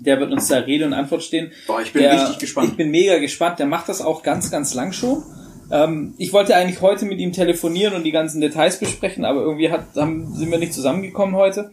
[0.00, 1.52] Der wird uns da Rede und Antwort stehen.
[1.66, 2.70] Boah, ich bin der, richtig gespannt.
[2.70, 3.58] Ich bin mega gespannt.
[3.58, 5.22] Der macht das auch ganz, ganz lang schon.
[5.70, 9.70] Ähm, ich wollte eigentlich heute mit ihm telefonieren und die ganzen Details besprechen, aber irgendwie
[9.70, 11.72] hat, haben, sind wir nicht zusammengekommen heute.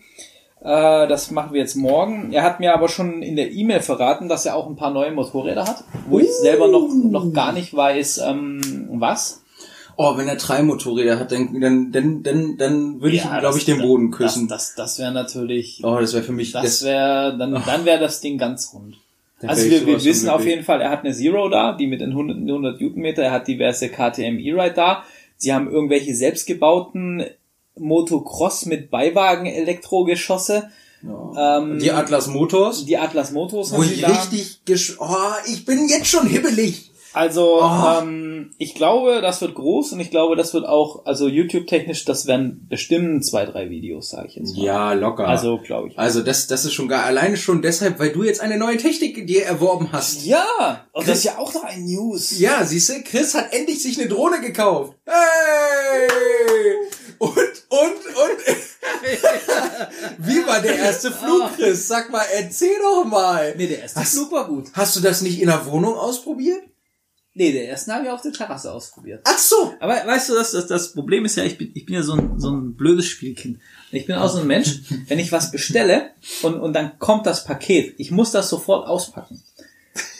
[0.61, 2.31] Äh, das machen wir jetzt morgen.
[2.31, 5.11] Er hat mir aber schon in der E-Mail verraten, dass er auch ein paar neue
[5.11, 9.38] Motorräder hat, wo ich selber noch, noch gar nicht weiß, ähm, was.
[10.01, 13.47] Oh, wenn er drei Motorräder hat, dann, dann, dann, dann, dann würde ich, Ja, glaube
[13.47, 14.47] das- ich, den Boden küssen.
[14.47, 17.99] Das, das, das wäre natürlich, oh, das wäre für mich das wäre, dann, dann wäre
[17.99, 18.95] das Ding ganz rund.
[19.41, 21.87] Da Also ich wir, wir wissen auf jeden Fall, er hat eine Zero da, die
[21.87, 25.03] mit den 100, 100 Newtonmeter, er hat diverse KTM E-Ride da.
[25.35, 27.25] Sie haben irgendwelche selbstgebauten
[27.77, 30.69] Motocross mit Beiwagen Elektrogeschosse.
[31.03, 31.57] Ja.
[31.57, 34.07] Ähm, die Atlas Motors, die Atlas Motors haben sie ich da.
[34.07, 35.07] richtig gesch oh,
[35.45, 36.88] ich bin jetzt schon hibbelig.
[37.13, 37.99] Also Oh.
[38.01, 42.27] ähm, ich glaube, das wird groß und ich glaube, das wird auch, also YouTube-technisch, das
[42.27, 44.63] werden bestimmt zwei, drei Videos, sage ich jetzt mal.
[44.63, 45.27] Ja, locker.
[45.27, 45.97] Also glaube ich.
[45.97, 49.25] Also das, das ist schon gar alleine schon deshalb, weil du jetzt eine neue Technik
[49.27, 50.23] dir erworben hast.
[50.25, 52.37] Ja, und das ist ja auch noch ein News.
[52.39, 54.93] Ja, siehst du, Chris hat endlich sich eine Drohne gekauft.
[55.05, 56.07] Hey!
[57.17, 57.37] Und, und,
[57.69, 58.57] und.
[60.19, 61.87] Wie war der erste Flug, Chris?
[61.87, 63.53] Sag mal, erzähl doch mal.
[63.57, 64.67] Nee, der erste Hast- Flug war gut.
[64.73, 66.61] Hast du das nicht in der Wohnung ausprobiert?
[67.39, 69.21] Nee, der erste habe ich auf der Terrasse ausprobiert.
[69.23, 69.73] Ach so.
[69.79, 72.11] Aber weißt du, das, das, das Problem ist ja, ich bin, ich bin ja so
[72.11, 73.61] ein, so ein blödes Spielkind.
[73.91, 76.09] Ich bin auch so ein Mensch, wenn ich was bestelle
[76.41, 79.41] und, und dann kommt das Paket, ich muss das sofort auspacken.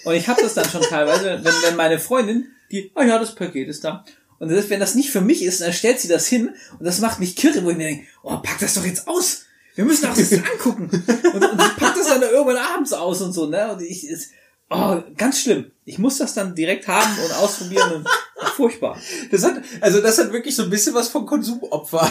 [0.06, 3.36] Und ich habe das dann schon teilweise, wenn, wenn meine Freundin, die, ah ja, das
[3.36, 4.06] Paket ist da.
[4.40, 7.02] Und das, wenn das nicht für mich ist, dann stellt sie das hin und das
[7.02, 9.44] macht mich kirre, wo ich mir denke, oh, pack das doch jetzt aus.
[9.76, 10.90] Wir müssen auch das angucken.
[11.34, 13.74] Und, und sie packt das dann irgendwann abends aus und so, ne?
[13.74, 14.32] Und ich, ist,
[14.70, 15.72] oh, ganz schlimm.
[15.86, 18.08] Ich muss das dann direkt haben und ausprobieren und
[18.56, 18.98] furchtbar.
[19.32, 22.10] Das hat, also das hat wirklich so ein bisschen was von Konsumopfer.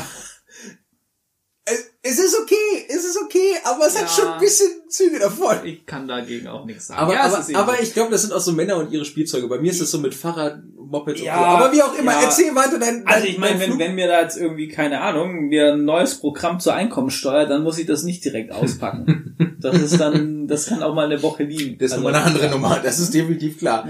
[2.02, 4.08] Es- ist okay, es ist okay, aber es hat Ja.
[4.08, 5.56] schon ein bisschen Züge davon.
[5.64, 7.00] Ich kann dagegen auch nichts sagen.
[7.00, 9.46] Aber, Ja, aber, aber ich glaube, das sind auch so Männer und ihre Spielzeuge.
[9.48, 11.46] Bei mir ist das so mit Fahrrad, Mopeds Ja, und so.
[11.66, 12.22] Aber wie auch immer, ja.
[12.22, 15.48] erzähl weiter dein, dein also ich meine, wenn, wenn mir da jetzt irgendwie, keine Ahnung,
[15.48, 19.36] mir ein neues Programm zur Einkommensteuer, dann muss ich das nicht direkt auspacken.
[19.60, 21.76] das ist dann, das kann auch mal eine Woche liegen.
[21.78, 23.86] Das ist Also, nochmal eine andere Nummer, das ist definitiv klar.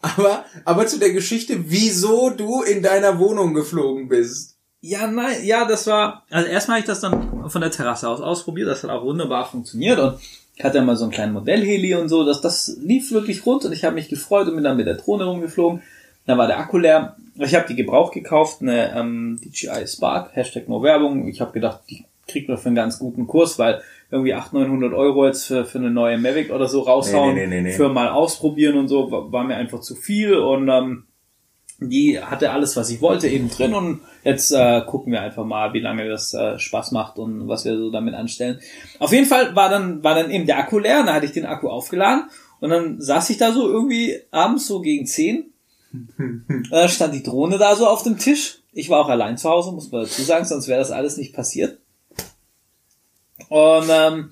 [0.00, 4.57] Aber, aber zu der Geschichte, wieso du in deiner Wohnung geflogen bist.
[4.80, 8.20] Ja, nein, ja, das war, also erstmal habe ich das dann von der Terrasse aus
[8.20, 10.18] ausprobiert, das hat auch wunderbar funktioniert und
[10.54, 13.72] ich hatte mal so einen kleinen Modellheli und so, das, das lief wirklich rund und
[13.72, 15.82] ich habe mich gefreut und bin dann mit der Drohne rumgeflogen.
[16.26, 17.16] Dann war der Akku leer.
[17.38, 21.26] Ich habe die Gebrauch gekauft, eine ähm, DJI Spark, Hashtag No Werbung.
[21.28, 24.92] Ich habe gedacht, die kriegt man für einen ganz guten Kurs, weil irgendwie 800, 900
[24.92, 27.72] Euro jetzt für, für eine neue Mavic oder so raushauen, Nee, nee, nee, nee.
[27.72, 31.04] für mal ausprobieren und so, war, war mir einfach zu viel und ähm,
[31.80, 35.72] die hatte alles, was ich wollte, eben drin und jetzt äh, gucken wir einfach mal,
[35.74, 38.60] wie lange das äh, Spaß macht und was wir so damit anstellen.
[38.98, 41.46] Auf jeden Fall war dann war dann eben der Akku leer, da hatte ich den
[41.46, 42.24] Akku aufgeladen
[42.60, 45.52] und dann saß ich da so irgendwie abends so gegen 10.
[46.70, 48.58] Da stand die Drohne da so auf dem Tisch.
[48.72, 51.32] Ich war auch allein zu Hause, muss man dazu sagen, sonst wäre das alles nicht
[51.32, 51.78] passiert.
[53.48, 54.30] Und ähm,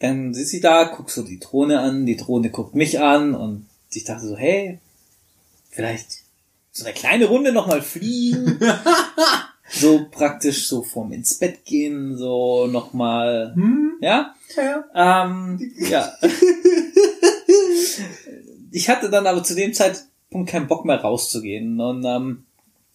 [0.00, 3.66] dann sitze ich da, guck so die Drohne an, die Drohne guckt mich an und
[3.92, 4.78] ich dachte so, hey,
[5.70, 6.27] vielleicht
[6.70, 8.58] so eine kleine Runde nochmal fliegen.
[9.70, 13.98] so praktisch so vorm ins Bett gehen, so nochmal, Hm?
[14.00, 14.34] ja?
[14.56, 15.24] Ja.
[15.26, 16.12] Ähm, ja.
[18.70, 22.44] ich hatte dann aber zu dem Zeitpunkt keinen Bock mehr rauszugehen und ähm,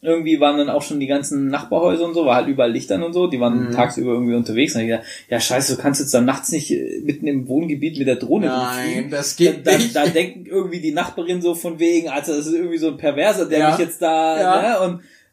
[0.03, 3.01] irgendwie waren dann auch schon die ganzen Nachbarhäuser und so, war halt überall Licht an
[3.03, 3.71] und so, die waren Mhm.
[3.71, 4.75] tagsüber irgendwie unterwegs.
[4.75, 7.97] Und ich gedacht, ja scheiße, du kannst jetzt dann nachts nicht äh, mitten im Wohngebiet
[7.97, 9.11] mit der Drohne Nein, rumfliegen.
[9.11, 9.95] das Da, geht da, nicht.
[9.95, 13.45] da denken irgendwie die Nachbarin so von wegen, also das ist irgendwie so ein Perverser,
[13.47, 13.69] der Ja.
[13.71, 14.61] mich jetzt da, Ja.
[14.61, 14.79] ne,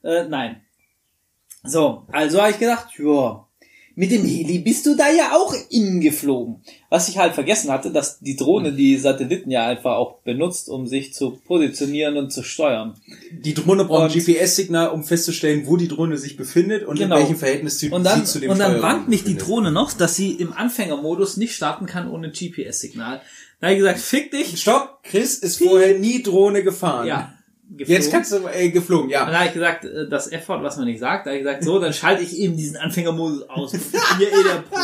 [0.02, 0.60] und äh, nein.
[1.64, 3.46] So, also habe ich gedacht, ja,
[3.96, 6.62] mit dem Heli bist du da ja auch innen geflogen.
[6.88, 10.86] Was ich halt vergessen hatte, dass die Drohne die Satelliten ja einfach auch benutzt, um
[10.86, 12.94] sich zu positionieren und zu steuern.
[13.32, 17.16] Die Drohne braucht ein GPS-Signal, um festzustellen, wo die Drohne sich befindet und Genau.
[17.16, 19.36] in welchem Verhältnis sie, Und dann, sie zu dem und dann warnt mich die.
[19.36, 23.20] Drohne noch, dass sie im Anfängermodus nicht starten kann ohne GPS-Signal.
[23.60, 24.60] Da habe ich gesagt, fick dich.
[24.60, 25.00] Stopp!
[25.02, 27.06] Chris ist vorher nie Drohne gefahren.
[27.06, 27.34] Ja,
[27.70, 28.02] geflogen.
[28.02, 29.24] Jetzt kannst du äh, geflogen, Und ja.
[29.24, 31.64] dann habe ich gesagt, äh, das F-Wort, was man nicht sagt, da habe ich gesagt,
[31.64, 33.74] so, dann schalte ich eben diesen Anfängermodus aus.
[33.74, 34.78] Ich bin hier eh der Pro.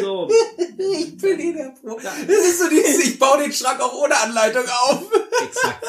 [0.00, 0.30] So,
[0.78, 1.98] Ich bin eh der Pro.
[2.02, 5.02] Das ist so dieses, ich baue den Schrank auch ohne Anleitung auf.
[5.42, 5.84] exakt.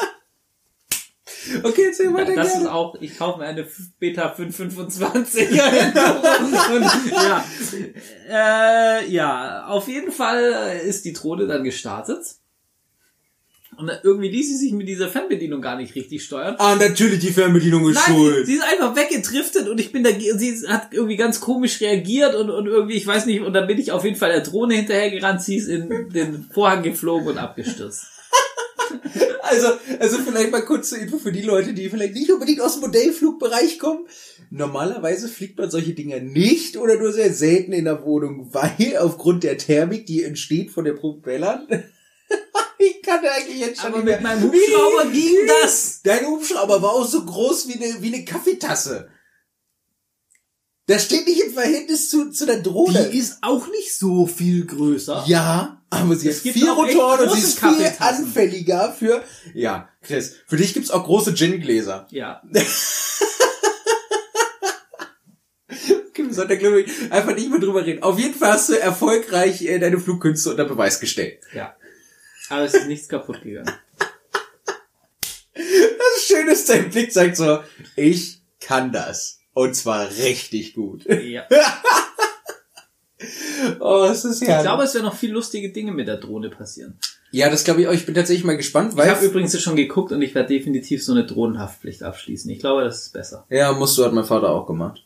[1.62, 2.72] Okay, erzähl weiter Das ist gerne.
[2.72, 3.66] auch, ich kaufe mir eine
[4.00, 5.48] Beta 525.
[5.50, 5.60] Und,
[7.12, 7.44] ja.
[8.28, 12.24] Äh, ja, auf jeden Fall ist die Drohne dann gestartet.
[13.78, 16.56] Und irgendwie ließ sie sich mit dieser Fernbedienung gar nicht richtig steuern.
[16.58, 18.46] Ah, natürlich die Fernbedienung ist Nein, sie, schuld.
[18.46, 22.48] sie ist einfach weggedriftet und ich bin da, sie hat irgendwie ganz komisch reagiert und,
[22.48, 25.42] und irgendwie, ich weiß nicht, und dann bin ich auf jeden Fall der Drohne hinterhergerannt,
[25.42, 28.06] sie ist in den Vorhang geflogen und abgestürzt.
[29.48, 29.68] Also,
[30.00, 32.80] also vielleicht mal kurz zur Info für die Leute, die vielleicht nicht unbedingt aus dem
[32.80, 34.06] Modellflugbereich kommen.
[34.50, 39.44] Normalerweise fliegt man solche Dinger nicht oder nur sehr selten in der Wohnung, weil aufgrund
[39.44, 41.68] der Thermik, die entsteht von der Propellern,
[42.78, 46.00] ich kann eigentlich jetzt schon Aber mit meinem Hubschrauber ging das.
[46.02, 49.10] Dein Hubschrauber war auch so groß wie eine, wie eine Kaffeetasse.
[50.86, 53.10] Das steht nicht im Verhältnis zu, zu der Drohne.
[53.10, 55.24] Die ist auch nicht so viel größer.
[55.26, 60.36] Ja, aber sie Es hat vier Rotoren und sie ist viel anfälliger für, ja, Chris,
[60.46, 62.06] für dich gibt's auch große Gin-Gläser.
[62.10, 62.40] Ja.
[66.08, 68.02] Okay, wir sollten da, glaube ich, einfach nicht mehr drüber reden.
[68.02, 71.40] Auf jeden Fall hast du erfolgreich äh, deine Flugkünste unter Beweis gestellt.
[71.52, 71.76] Ja.
[72.48, 73.72] Aber es ist nichts kaputt gegangen.
[75.54, 77.60] Das Schöne ist, dein Blick sagt so,
[77.96, 79.38] ich kann das.
[79.52, 81.04] Und zwar richtig gut.
[81.06, 81.44] Ja.
[83.80, 84.60] Oh, es ist Ich ja.
[84.60, 86.98] glaube, es werden noch viel lustige Dinge mit der Drohne passieren.
[87.30, 87.92] Ja, das glaube ich auch.
[87.92, 89.10] Ich bin tatsächlich mal gespannt, Ich weil.
[89.10, 92.50] habe übrigens schon geguckt und ich werde definitiv so eine Drohnenhaftpflicht abschließen.
[92.50, 93.46] Ich glaube, das ist besser.
[93.48, 95.02] ja, musst du, hat mein Vater auch gemacht.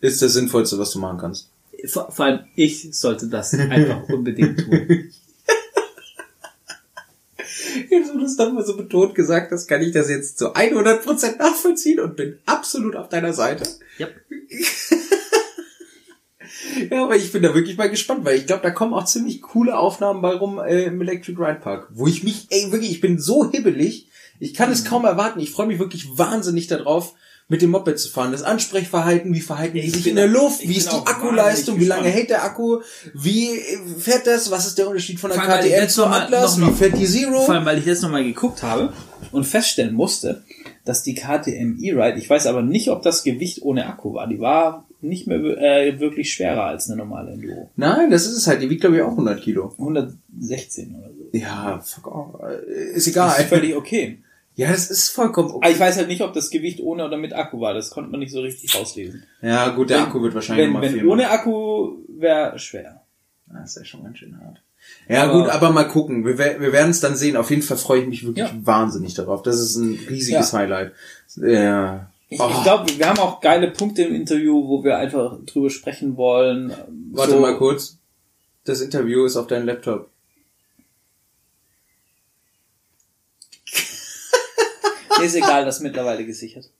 [0.00, 1.48] Ist das Sinnvollste, was du machen kannst.
[1.86, 5.10] Vor, vor allem ich sollte das einfach unbedingt tun.
[7.90, 11.38] Jetzt, wo du es nochmal so betont gesagt hast, kann ich das jetzt zu 100%
[11.38, 13.68] nachvollziehen und bin absolut auf deiner Seite.
[13.98, 14.08] Ja.
[16.90, 19.42] Ja, aber ich bin da wirklich mal gespannt, weil ich glaube, da kommen auch ziemlich
[19.42, 23.00] coole Aufnahmen bei rum äh, im Electric Ride Park, wo ich mich, ey, wirklich, ich
[23.00, 24.08] bin so hibbelig,
[24.40, 24.74] ich kann Mhm.
[24.74, 25.40] es kaum erwarten.
[25.40, 27.14] Ich freue mich wirklich wahnsinnig darauf,
[27.48, 28.32] mit dem Moped zu fahren.
[28.32, 31.84] Das Ansprechverhalten, wie verhalten die Ich sich in der Luft, wie ist die Akkuleistung, wie
[31.84, 32.80] lange hält der Akku,
[33.12, 36.56] wie äh, fährt das, was ist der Unterschied von der allem, KTM zur mal- Atlas,
[36.56, 37.42] noch wie fährt die Zero?
[37.42, 38.92] Vor allem, weil ich jetzt nochmal geguckt habe
[39.32, 40.42] und feststellen musste,
[40.84, 44.40] dass die KTM E-Ride, ich weiß aber nicht, ob das Gewicht ohne Akku war, die
[44.40, 47.70] war nicht mehr äh, wirklich schwerer als eine normale Enduro.
[47.76, 49.74] Nein, das ist es halt, die wiegt glaube ich auch 100 Kilo.
[49.78, 51.38] 116 oder so.
[51.38, 52.40] Ja, fuck off.
[52.42, 53.38] Äh, Ist egal.
[53.38, 54.18] ist völlig okay.
[54.56, 55.72] Ja, das ist vollkommen Aber okay.
[55.72, 57.74] ich weiß halt nicht, ob das Gewicht ohne oder mit Akku war.
[57.74, 59.24] Das konnte man nicht so richtig rauslesen.
[59.42, 63.00] Ja, gut, der Wenn- Akku wird wahrscheinlich Wenn, mal wenn ohne Akku wäre schwer.
[63.52, 64.62] Das ist ja schon ganz schön hart.
[65.08, 66.24] Ja, Aber- gut, aber mal gucken.
[66.24, 67.36] Wir, wir werden es dann sehen.
[67.36, 68.54] Auf jeden Fall freue ich mich wirklich Ja.
[68.62, 69.42] wahnsinnig darauf.
[69.42, 70.58] Das ist ein riesiges Ja.
[70.58, 70.92] Highlight.
[71.36, 72.10] Ja.
[72.28, 72.48] Ich, Oh.
[72.50, 76.72] ich glaube, wir haben auch geile Punkte im Interview, wo wir einfach drüber sprechen wollen.
[77.12, 77.98] Warte So- mal kurz.
[78.64, 80.08] Das Interview ist auf deinem Laptop.
[85.22, 86.70] Ist egal, das ist mittlerweile gesichert.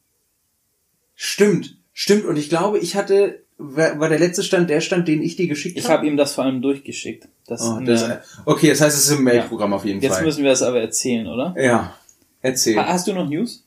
[1.14, 2.24] Stimmt, stimmt.
[2.24, 5.78] Und ich glaube, ich hatte, war der letzte Stand der Stand, den ich dir geschickt
[5.78, 5.98] Ich habe?
[5.98, 7.28] habe ihm das vor allem durchgeschickt.
[7.46, 8.08] Das Oh, eine- das,
[8.46, 10.24] okay, das heißt, es ist im Mailprogramm auf jeden Jetzt Fall.
[10.24, 11.54] müssen wir das aber erzählen, oder?
[11.58, 11.94] ja,
[12.42, 12.76] erzähl.
[12.76, 13.64] Ha- Hast du noch News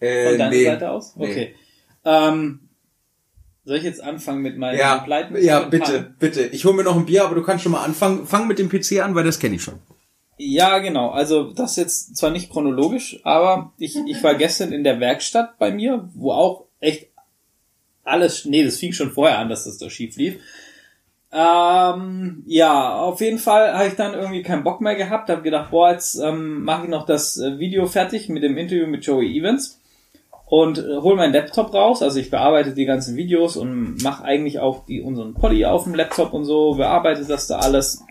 [0.00, 0.64] äh, von deiner nee.
[0.64, 1.14] Seite aus?
[1.16, 1.30] Nee.
[1.30, 1.54] Okay.
[2.04, 2.60] Ähm,
[3.64, 5.36] soll ich jetzt anfangen mit meinen Ja, Pleiten?
[5.42, 6.46] ja, bitte, bitte.
[6.46, 8.26] Ich hole mir noch ein Bier, aber du kannst schon mal anfangen.
[8.26, 9.74] Fang mit dem PC an, weil das kenne ich schon.
[10.38, 11.10] Ja, genau.
[11.10, 15.72] Also das jetzt zwar nicht chronologisch, aber ich, ich war gestern in der Werkstatt bei
[15.72, 17.08] mir, wo auch echt
[18.04, 20.40] alles, nee, das fing schon vorher an, dass das da schief lief.
[21.30, 25.70] Ähm, ja, auf jeden Fall habe ich dann irgendwie keinen Bock mehr gehabt, habe gedacht,
[25.70, 29.38] boah, jetzt ähm, mache ich noch das äh, Video fertig mit dem Interview mit Joey
[29.38, 29.78] Evans
[30.46, 32.02] und äh, hol meinen Laptop raus.
[32.02, 35.94] Also ich bearbeite die ganzen Videos und mache eigentlich auch die, unseren Poddy auf dem
[35.94, 38.04] Laptop und so, bearbeite das da alles,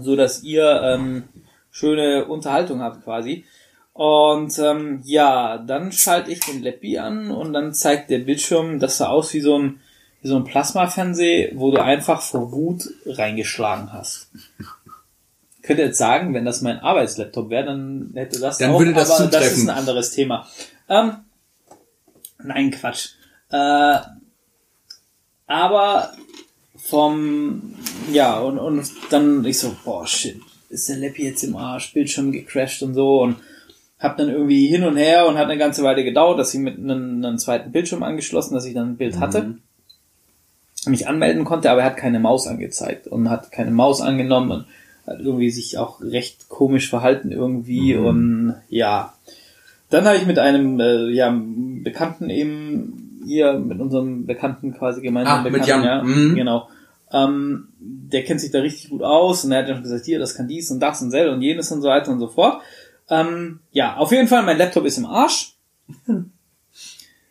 [0.00, 1.24] so dass ihr ähm,
[1.70, 3.44] schöne Unterhaltung habt quasi.
[3.92, 8.98] Und ähm, ja, dann schalte ich den Lappi an und dann zeigt der Bildschirm, das
[8.98, 9.80] sah aus wie so ein,
[10.22, 14.30] wie so ein Plasma-Fernseh, wo du einfach vor Wut reingeschlagen hast.
[15.62, 18.94] Könnt ihr jetzt sagen, wenn das mein Arbeitslaptop wäre, dann hätte das Dann auch, würde
[18.94, 19.58] das aber das zutreffen.
[19.58, 20.46] ist ein anderes Thema.
[20.88, 21.16] Ähm,
[22.38, 23.10] nein, Quatsch.
[23.50, 23.98] Äh,
[25.48, 26.12] aber
[26.88, 27.62] vom,
[28.12, 32.32] ja, und, und dann ich so, boah, shit, ist der Lappi jetzt im Arsch, Bildschirm
[32.32, 33.36] gecrashed und so und
[33.98, 36.78] hab dann irgendwie hin und her und hat eine ganze Weile gedauert, dass ich mit
[36.78, 39.56] einem, einem zweiten Bildschirm angeschlossen, dass ich dann ein Bild hatte,
[40.86, 44.66] mich anmelden konnte, aber er hat keine Maus angezeigt und hat keine Maus angenommen und
[45.06, 49.12] hat irgendwie sich auch recht komisch verhalten irgendwie und ja.
[49.90, 55.40] Dann habe ich mit einem äh, ja, Bekannten eben hier, mit unserem Bekannten quasi gemeinsam
[55.40, 55.84] Ah, mit Bekannten, Jan.
[55.84, 56.34] ja, Mhm.
[56.34, 56.68] genau.
[57.12, 60.34] Ähm, der kennt sich da richtig gut aus und er hat dann gesagt, hier, das
[60.34, 62.60] kann dies und das und sel und jenes und so weiter und so fort.
[63.08, 65.54] Ähm, ja, auf jeden Fall, mein Laptop ist im Arsch.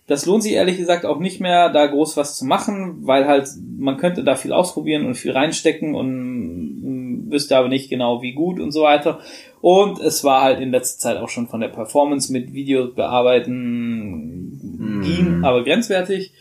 [0.07, 3.49] Das lohnt sich ehrlich gesagt auch nicht mehr, da groß was zu machen, weil halt
[3.77, 8.61] man könnte da viel ausprobieren und viel reinstecken und wüsste aber nicht genau wie gut
[8.61, 9.19] und so weiter.
[9.59, 15.01] Und es war halt in letzter Zeit auch schon von der Performance mit Videos bearbeiten
[15.03, 16.31] ging, aber grenzwertig.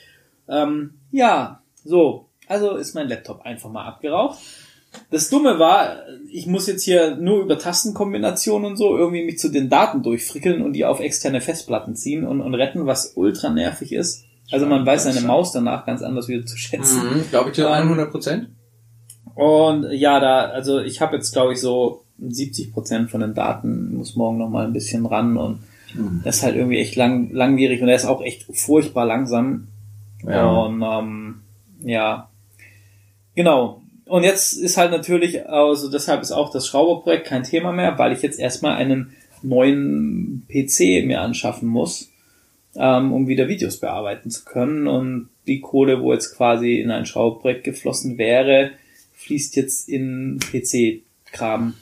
[0.49, 4.39] Ähm, ja, so, also ist mein Laptop einfach mal abgeraucht.
[5.11, 5.99] Das Dumme war,
[6.31, 10.63] ich muss jetzt hier nur über Tastenkombinationen und so irgendwie mich zu den Daten durchfrickeln
[10.63, 14.25] und die auf externe Festplatten ziehen und, und retten, was ultra nervig ist.
[14.51, 17.03] Also man weiß seine Maus danach ganz anders wieder zu schätzen.
[17.03, 18.49] Mhm, Glaube ich dir Ähm, 100 Prozent.
[19.35, 23.97] Und ja, da, also ich habe jetzt glaube ich so 70 Prozent von den Daten,
[23.97, 25.59] muss morgen noch mal ein bisschen ran und
[26.25, 29.69] das ist halt irgendwie echt lang, langwierig und er ist auch echt furchtbar langsam.
[30.27, 30.47] Ja.
[30.47, 31.43] Und ähm,
[31.81, 32.29] ja,
[33.37, 33.83] genau.
[34.07, 38.13] Und jetzt ist halt natürlich, also deshalb ist auch das Schrauberprojekt kein Thema mehr, weil
[38.13, 42.11] ich jetzt erstmal einen neuen PC mir anschaffen muss,
[42.77, 44.87] ähm, um wieder Videos bearbeiten zu können.
[44.87, 48.73] Und die Kohle, wo jetzt quasi in ein Schrauberprojekt geflossen wäre,
[49.15, 51.75] fließt jetzt in PC-Kram,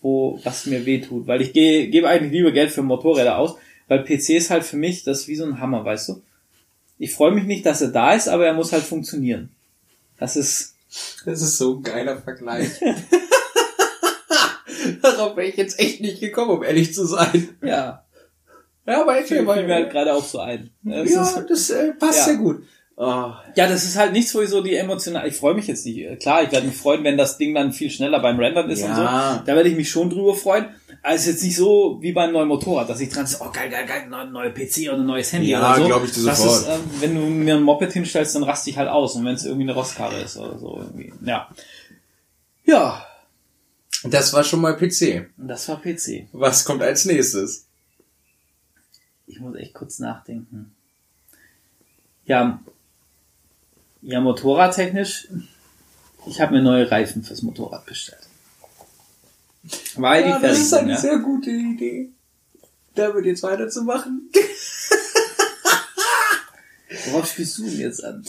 [0.00, 1.26] wo was mir weh tut.
[1.26, 3.56] Weil ich gehe, gebe eigentlich lieber Geld für Motorräder aus,
[3.88, 6.22] weil PC ist halt für mich das wie so ein Hammer, weißt du?
[6.98, 9.50] Ich freue mich nicht, dass er da ist, aber er muss halt funktionieren.
[10.18, 10.73] Das ist,
[11.24, 12.70] Das ist so ein geiler Vergleich.
[15.02, 17.56] Darauf wäre ich jetzt echt nicht gekommen, um ehrlich zu sein.
[17.62, 18.04] ja,
[18.86, 20.70] Ja, aber fiel mir halt gerade auch so ein.
[20.82, 22.24] Das Ja, ist, das äh, passt Ja.
[22.24, 22.64] sehr gut.
[22.96, 25.84] Oh, ja, das ist halt nichts, wo ich so die emotional, ich freue mich jetzt
[25.84, 26.20] nicht.
[26.20, 28.94] Klar, ich werde mich freuen, wenn das Ding dann viel schneller beim Rendern ist und
[28.94, 29.02] so.
[29.02, 29.42] Ja.
[29.44, 30.66] Da werde ich mich schon drüber freuen.
[31.02, 33.50] Aber es ist jetzt nicht so wie beim neuen Motorrad, dass ich dran ist, oh
[33.52, 35.86] geil, geil, geil, neue, neue PC oder ein neues Handy Ja, oder so.
[35.88, 36.60] glaub ich dir das sofort.
[36.60, 39.16] ist, ähm, wenn du mir ein Moped hinstellst, dann raste ich halt aus.
[39.16, 41.12] Und wenn es irgendwie eine Rostkarre ist oder so irgendwie.
[41.24, 41.48] Ja.
[42.64, 43.04] Ja,
[44.04, 45.26] das war schon mal PC.
[45.36, 46.28] das war PC.
[46.32, 47.66] Was kommt als nächstes?
[49.26, 50.74] Ich muss echt kurz nachdenken.
[52.24, 52.60] Ja,
[54.04, 55.28] ja, motorradtechnisch,
[56.26, 58.20] ich habe mir neue Reifen fürs Motorrad bestellt.
[59.96, 60.96] Weil die fertig sind, ja.
[60.96, 62.10] sehr gute Idee.
[62.94, 64.30] Damit jetzt weiterzumachen.
[67.06, 68.24] Worauf spielst du denn jetzt an?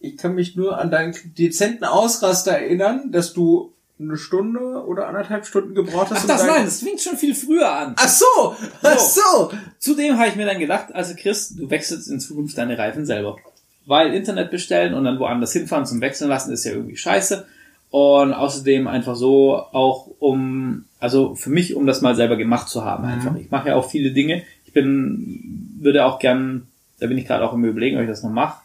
[0.00, 5.46] Ich kann mich nur an deinen dezenten Ausraster erinnern, dass du eine Stunde oder anderthalb
[5.46, 6.24] Stunden gebraucht hast.
[6.24, 7.94] Ach das, nein, das fängt schon viel früher an.
[7.96, 8.56] Ach so!
[8.82, 9.52] Ach so!
[9.78, 13.36] Zudem habe ich mir dann gedacht, also Chris, du wechselst in Zukunft deine Reifen selber.
[13.86, 17.46] Weil Internet bestellen und dann woanders hinfahren zum Wechseln lassen ist ja irgendwie scheiße.
[17.90, 22.84] Und außerdem einfach so auch um, also für mich, um das mal selber gemacht zu
[22.84, 23.36] haben einfach.
[23.36, 24.42] Ich mache ja auch viele Dinge.
[24.64, 26.68] Ich bin, würde auch gern,
[27.00, 28.62] da bin ich gerade auch im Überlegen, ob ich das noch mache,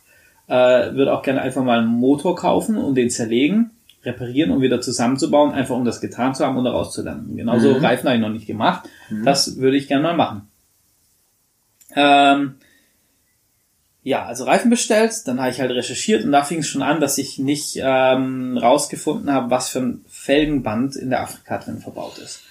[0.48, 3.72] äh, würde auch gerne einfach mal einen Motor kaufen und den zerlegen,
[4.06, 7.36] reparieren und wieder zusammenzubauen, einfach um das getan zu haben und daraus zu lernen.
[7.36, 7.84] Genauso Mhm.
[7.84, 8.88] Reifen habe ich noch nicht gemacht.
[9.26, 10.48] Das würde ich gerne mal machen.
[11.96, 12.56] Ähm,
[14.08, 17.02] ja, also Reifen bestellt, dann habe ich halt recherchiert und da fing es schon an,
[17.02, 22.18] dass ich nicht ähm, rausgefunden habe, was für ein Felgenband in der Afrika drin verbaut
[22.18, 22.42] ist.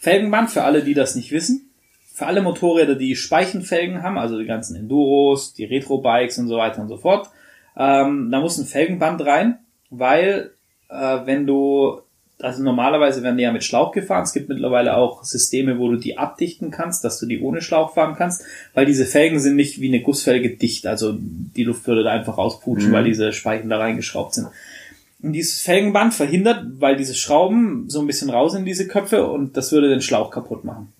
[0.00, 1.70] Felgenband, für alle, die das nicht wissen,
[2.12, 6.82] für alle Motorräder, die Speichenfelgen haben, also die ganzen Enduros, die Retro-Bikes und so weiter
[6.82, 7.30] und so fort,
[7.76, 10.50] ähm, da muss ein Felgenband rein, weil
[10.88, 12.00] äh, wenn du,
[12.40, 15.96] also normalerweise werden die ja mit Schlauch gefahren, es gibt mittlerweile auch Systeme, wo du
[15.96, 18.44] die abdichten kannst, dass du die ohne Schlauch fahren kannst,
[18.74, 22.36] weil diese Felgen sind nicht wie eine Gussfelge dicht, also die Luft würde da einfach
[22.36, 22.94] rausputschen, Mhm.
[22.94, 24.48] weil diese Speichen da reingeschraubt sind.
[25.22, 29.56] Und dieses Felgenband verhindert, weil diese Schrauben so ein bisschen raus in diese Köpfe und
[29.56, 30.92] das würde den Schlauch kaputt machen.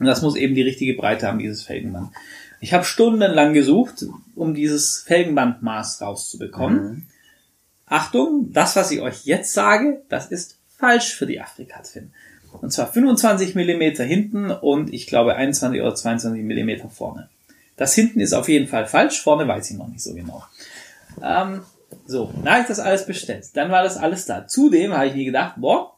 [0.00, 2.08] Und das muss eben die richtige Breite haben, dieses Felgenband.
[2.60, 7.06] Ich habe stundenlang gesucht, um dieses Felgenbandmaß rauszubekommen.
[7.92, 12.10] Achtung, das, was ich euch jetzt sage, das ist falsch für die Afrika Twin.
[12.60, 17.28] Und zwar 25 Millimeter hinten und ich glaube 21 oder 22 Millimeter vorne.
[17.76, 20.42] Das hinten ist auf jeden Fall falsch, vorne weiß ich noch nicht so genau.
[21.22, 21.62] Ähm,
[22.06, 23.46] so, dann habe ich das alles bestellt.
[23.54, 24.46] Dann war das alles da.
[24.46, 25.96] Zudem habe ich mir gedacht, boah,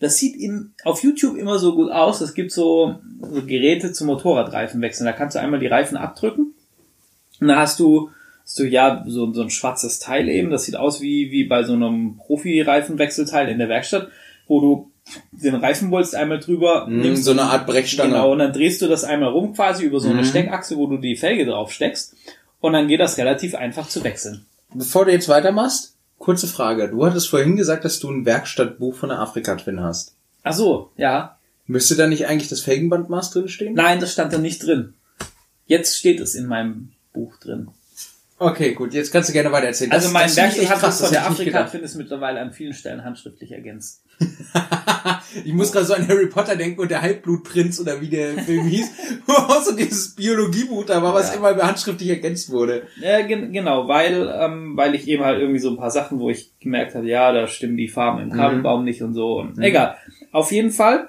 [0.00, 2.20] das sieht im, auf YouTube immer so gut aus.
[2.20, 5.06] Es gibt so, so Geräte zum Motorradreifen wechseln.
[5.06, 6.54] Da kannst du einmal die Reifen abdrücken.
[7.40, 8.10] Und dann hast du,
[8.48, 10.48] hast du ja so, so ein schwarzes Teil eben.
[10.50, 14.08] Das sieht aus wie, wie bei so einem Profi-Reifenwechselteil in der Werkstatt,
[14.46, 14.90] wo du
[15.32, 18.12] den Reifenbolz einmal drüber Mhm, so eine Art Brechstange.
[18.12, 20.26] Genau, und dann drehst du das einmal rum quasi über so eine Mhm.
[20.26, 22.14] Steckachse, wo du die Felge drauf steckst.
[22.60, 24.46] Und dann geht das relativ einfach zu wechseln.
[24.72, 26.88] Bevor du jetzt weitermachst, kurze Frage.
[26.88, 30.14] Du hattest vorhin gesagt, dass du ein Werkstattbuch von der Afrika Twin hast.
[30.42, 31.38] Ach so, ja.
[31.66, 33.74] Müsste da nicht eigentlich das Felgenbandmaß drin stehen?
[33.74, 34.94] Nein, das stand da nicht drin.
[35.66, 37.68] Jetzt steht es in meinem Buch drin.
[38.40, 39.90] Okay, gut, jetzt kannst du gerne weiter erzählen.
[39.90, 41.70] Also Das- mein echt Werkzeug krass, von das der hätte ich nicht Afrika gedacht.
[41.72, 44.02] findest mittlerweile an vielen Stellen handschriftlich ergänzt.
[45.44, 48.66] Ich muss gerade so an Harry Potter denken und der Halbblutprinz oder wie der Film
[48.66, 48.90] hieß,
[49.26, 51.36] wo auch so dieses Biologiebuch da war, was Ja.
[51.36, 52.86] immer handschriftlich ergänzt wurde.
[53.00, 56.30] Ja, gen genau, weil, ähm, weil ich eben halt irgendwie so ein paar Sachen, wo
[56.30, 59.38] ich gemerkt habe, ja, da stimmen die Farben im Kabelbaum nicht und so.
[59.40, 59.96] Und Egal.
[60.32, 61.08] Auf jeden Fall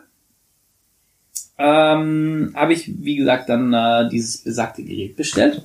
[1.57, 5.63] ähm, habe ich, wie gesagt, dann äh, dieses besagte Gerät bestellt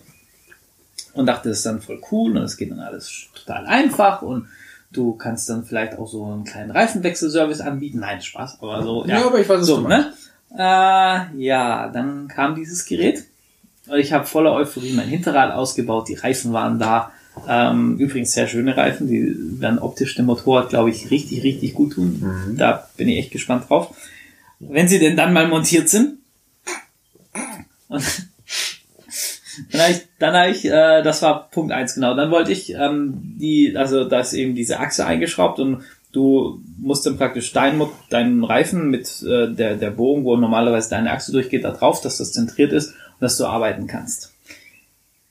[1.15, 4.49] und dachte, das ist dann voll cool und es geht dann alles total einfach und
[4.93, 8.01] du kannst dann vielleicht auch so einen kleinen Reifenwechselservice anbieten.
[8.01, 9.05] Nein, Spaß, aber so.
[9.07, 10.13] Ja, aber ich weiß, was so, ne?
[10.57, 13.25] Äh, ja, dann kam dieses Gerät.
[13.87, 17.13] Und Ich habe voller Euphorie mein Hinterrad ausgebaut, die Reifen waren da.
[17.49, 21.95] Ähm, übrigens sehr schöne Reifen, die werden optisch dem Motorrad, glaube ich, richtig, richtig gut
[21.95, 22.55] tun.
[22.57, 23.95] Da bin ich echt gespannt drauf.
[24.61, 26.19] Wenn sie denn dann mal montiert sind.
[27.89, 28.05] Und
[29.71, 32.15] dann habe ich, dann hab ich äh, das war Punkt eins genau.
[32.15, 37.07] Dann wollte ich ähm, die, also da ist eben diese Achse eingeschraubt und du musst
[37.07, 41.65] dann praktisch deinen, deinen Reifen mit äh, der, der Bogen, wo normalerweise deine Achse durchgeht,
[41.65, 44.33] da drauf, dass das zentriert ist und dass du arbeiten kannst.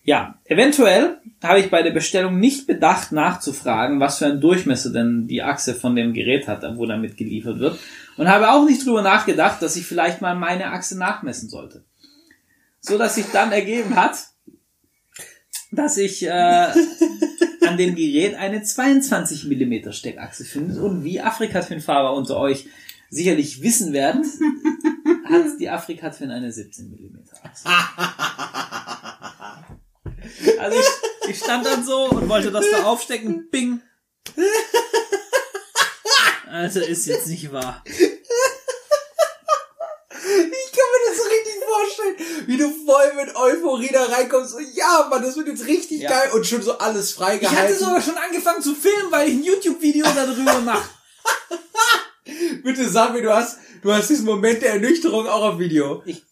[0.05, 5.27] Ja, eventuell habe ich bei der Bestellung nicht bedacht, nachzufragen, was für einen Durchmesser denn
[5.27, 7.79] die Achse von dem Gerät hat, wo damit geliefert wird.
[8.17, 11.83] Und habe auch nicht drüber nachgedacht, dass ich vielleicht mal meine Achse nachmessen sollte.
[12.85, 14.17] So dass sich dann ergeben hat,
[15.71, 20.81] dass ich äh, an dem Gerät eine 22 mm Steckachse finde.
[20.81, 22.67] Und wie Afrika-Twin-Fahrer unter euch
[23.09, 24.25] sicherlich wissen werden,
[25.25, 27.69] hat die Afrika-Twin eine 17 mm Achse.
[30.59, 33.49] Also ich, ich stand dann so und wollte das da aufstecken.
[33.49, 33.81] Bing.
[36.47, 37.83] Also ist jetzt nicht wahr.
[37.85, 37.91] Ich
[40.71, 42.15] kann mir das so richtig vorstellen,
[42.47, 46.09] wie du voll mit Euphorie da reinkommst und ja, Mann, das wird jetzt richtig Ja.
[46.09, 47.57] geil und schon so alles Ich freigehalten.
[47.63, 50.89] hatte sogar schon angefangen zu filmen, weil ich ein YouTube-Video darüber mache.
[52.63, 56.01] Bitte sag mir, du hast, du hast diesen Moment der Ernüchterung auch auf Video.
[56.05, 56.23] Ich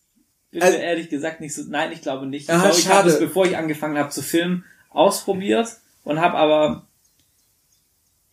[0.52, 1.64] bin Also- ehrlich gesagt nicht so.
[1.68, 2.44] Nein, ich glaube nicht.
[2.44, 5.68] Ich Ah, glaube, ich habe es, bevor ich angefangen habe zu filmen, ausprobiert
[6.04, 6.88] und habe aber.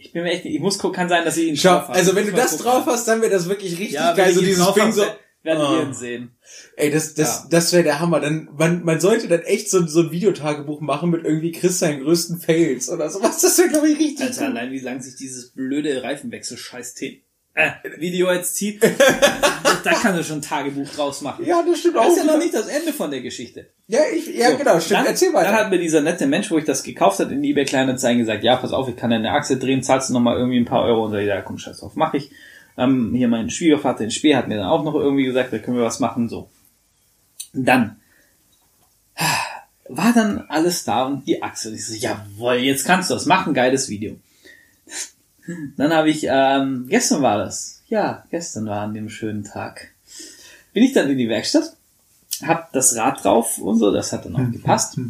[0.00, 0.44] Ich bin mir echt.
[0.44, 1.94] Ich muss gucken, kann sein, dass ich ihn Schau, drauf habe.
[1.94, 2.66] also Ich wenn du das gucken.
[2.66, 4.32] drauf hast, dann wäre das wirklich richtig ja, geil.
[4.32, 5.04] So ich dieses Ding so,
[5.48, 5.82] werdet Oh.
[5.82, 6.30] ihn sehen.
[6.76, 7.46] ey, das, das, Ja.
[7.50, 8.20] das wäre der Hammer.
[8.20, 12.02] Dann, man, man sollte dann echt so, so ein Videotagebuch machen mit irgendwie Chris seinen
[12.02, 13.40] größten Fails oder sowas.
[13.40, 14.46] Das wäre, glaube ich, richtig Alter, cool.
[14.48, 17.24] allein wie lang sich dieses blöde Reifenwechsel-Scheiß-T
[17.54, 18.80] äh, Video jetzt zieht,
[19.84, 21.44] da kann du schon ein Tagebuch draus machen.
[21.44, 22.10] Ja, das stimmt Das auch.
[22.10, 23.70] ist ja noch nicht das Ende von der Geschichte.
[23.88, 25.00] Ja, ich, ja, So, genau, stimmt.
[25.00, 25.46] Dann, Erzähl weiter.
[25.50, 28.44] Dann hat mir dieser nette Mensch, wo ich das gekauft hat, in eBay Kleinanzeigen gesagt,
[28.44, 31.06] ja, pass auf, ich kann deine Achse drehen, zahlst du nochmal irgendwie ein paar Euro
[31.06, 32.30] und so, ja, komm, scheiß drauf, mach ich.
[32.78, 35.76] Ähm, hier mein Schwiegervater in Spee hat mir dann auch noch irgendwie gesagt, da können
[35.76, 36.48] wir was machen, so.
[37.52, 37.96] Dann
[39.88, 41.68] war dann alles da und die Achse.
[41.70, 44.16] Und ich so, jawohl, jetzt kannst du das machen, geiles Video.
[45.76, 47.82] Dann habe ich, ähm, gestern war das.
[47.88, 49.92] Ja, gestern war an dem schönen Tag.
[50.74, 51.74] Bin ich dann in die Werkstatt,
[52.42, 55.00] hab das Rad drauf und so, das hat dann auch gepasst.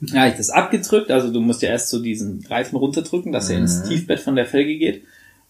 [0.00, 3.58] Ja, ich das abgedrückt, also du musst ja erst so diesen Reifen runterdrücken, dass er
[3.58, 5.04] ins Tiefbett von der Felge geht.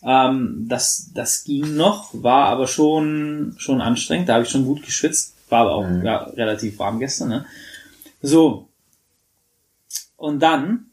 [0.05, 4.83] Ähm, das, das ging noch, war aber schon, schon anstrengend, da habe ich schon gut
[4.83, 7.31] geschwitzt, war aber auch ja, relativ warm gestern.
[7.31, 7.47] Ne?
[8.21, 8.69] So.
[10.17, 10.87] Und dann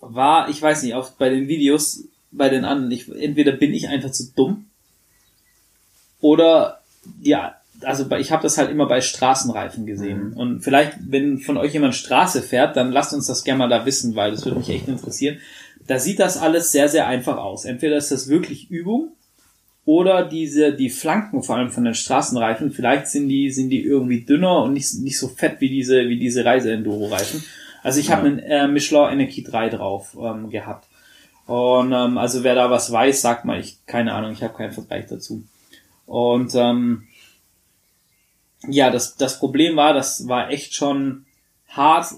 [0.00, 3.88] war, ich weiß nicht, auch bei den Videos, bei den anderen, ich, entweder bin ich
[3.88, 4.66] einfach zu dumm
[6.20, 6.80] oder
[7.20, 10.34] ja, also ich habe das halt immer bei Straßenreifen gesehen.
[10.34, 13.86] Und vielleicht, wenn von euch jemand Straße fährt, dann lasst uns das gerne mal da
[13.86, 15.38] wissen, weil das würde mich echt interessieren.
[15.90, 17.64] Da sieht das alles sehr, sehr einfach aus.
[17.64, 19.16] Entweder ist das wirklich Übung
[19.84, 24.20] oder diese, die Flanken vor allem von den Straßenreifen, vielleicht sind die, sind die irgendwie
[24.20, 27.42] dünner und nicht, nicht so fett wie diese, wie diese Reise-Enduro-Reifen.
[27.82, 30.86] Also ich habe einen äh, Michelin Energy 3 drauf ähm, gehabt.
[31.46, 34.70] Und ähm, also wer da was weiß, sagt mal, ich keine Ahnung, ich habe keinen
[34.70, 35.42] Vergleich dazu.
[36.06, 37.08] Und ähm,
[38.68, 41.24] ja, das, das Problem war, das war echt schon
[41.66, 42.12] hart,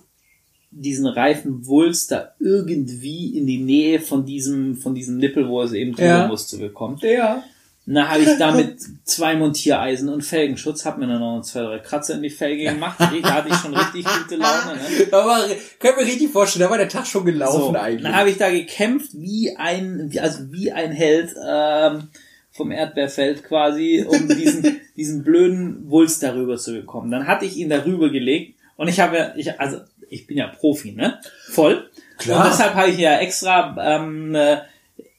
[0.72, 5.92] diesen Reifenwulst da irgendwie in die Nähe von diesem, von diesem Nippel, wo es eben
[5.92, 6.26] drüber Ja.
[6.28, 6.98] muss, zu bekommen.
[7.02, 7.42] ja.
[7.84, 11.78] Na, habe ich da mit zwei Montiereisen und Felgenschutz, hab mir dann noch zwei, drei
[11.80, 12.96] Kratzer in die Felge gemacht.
[13.12, 14.76] Ich hatte ich schon richtig gute Laune.
[14.76, 15.06] Ne?
[15.10, 15.40] Da war,
[15.80, 18.02] können wir richtig vorstellen, da war der Tag schon gelaufen So, eigentlich.
[18.04, 22.04] dann habe ich da gekämpft wie ein, also wie ein Held ähm,
[22.52, 27.10] vom Erdbeerfeld quasi, um diesen, diesen blöden Wulst darüber zu bekommen.
[27.10, 29.78] Dann hatte ich ihn darüber gelegt und ich habe, ja- ich, also
[30.12, 31.20] ich bin ja Profi, ne?
[31.50, 31.90] Voll.
[32.18, 32.44] Klar.
[32.44, 34.58] Und deshalb habe ich ja extra ähm, äh,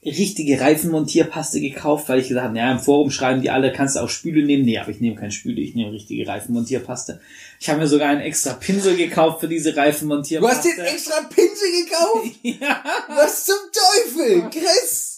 [0.06, 4.02] richtige Reifenmontierpaste gekauft, weil ich gesagt habe, ja, im Forum schreiben die alle, kannst du
[4.02, 4.66] auch Spüle nehmen?
[4.66, 7.22] Nee, aber ich nehme keine Spüle, ich nehme richtige Reifenmontierpaste.
[7.60, 10.70] Ich habe mir sogar einen extra Pinsel gekauft für diese Du Reifenmontierpaste.
[10.70, 12.36] hast den extra Pinsel gekauft?
[12.44, 14.50] ja, Was zum Teufel?
[14.50, 15.14] Chris!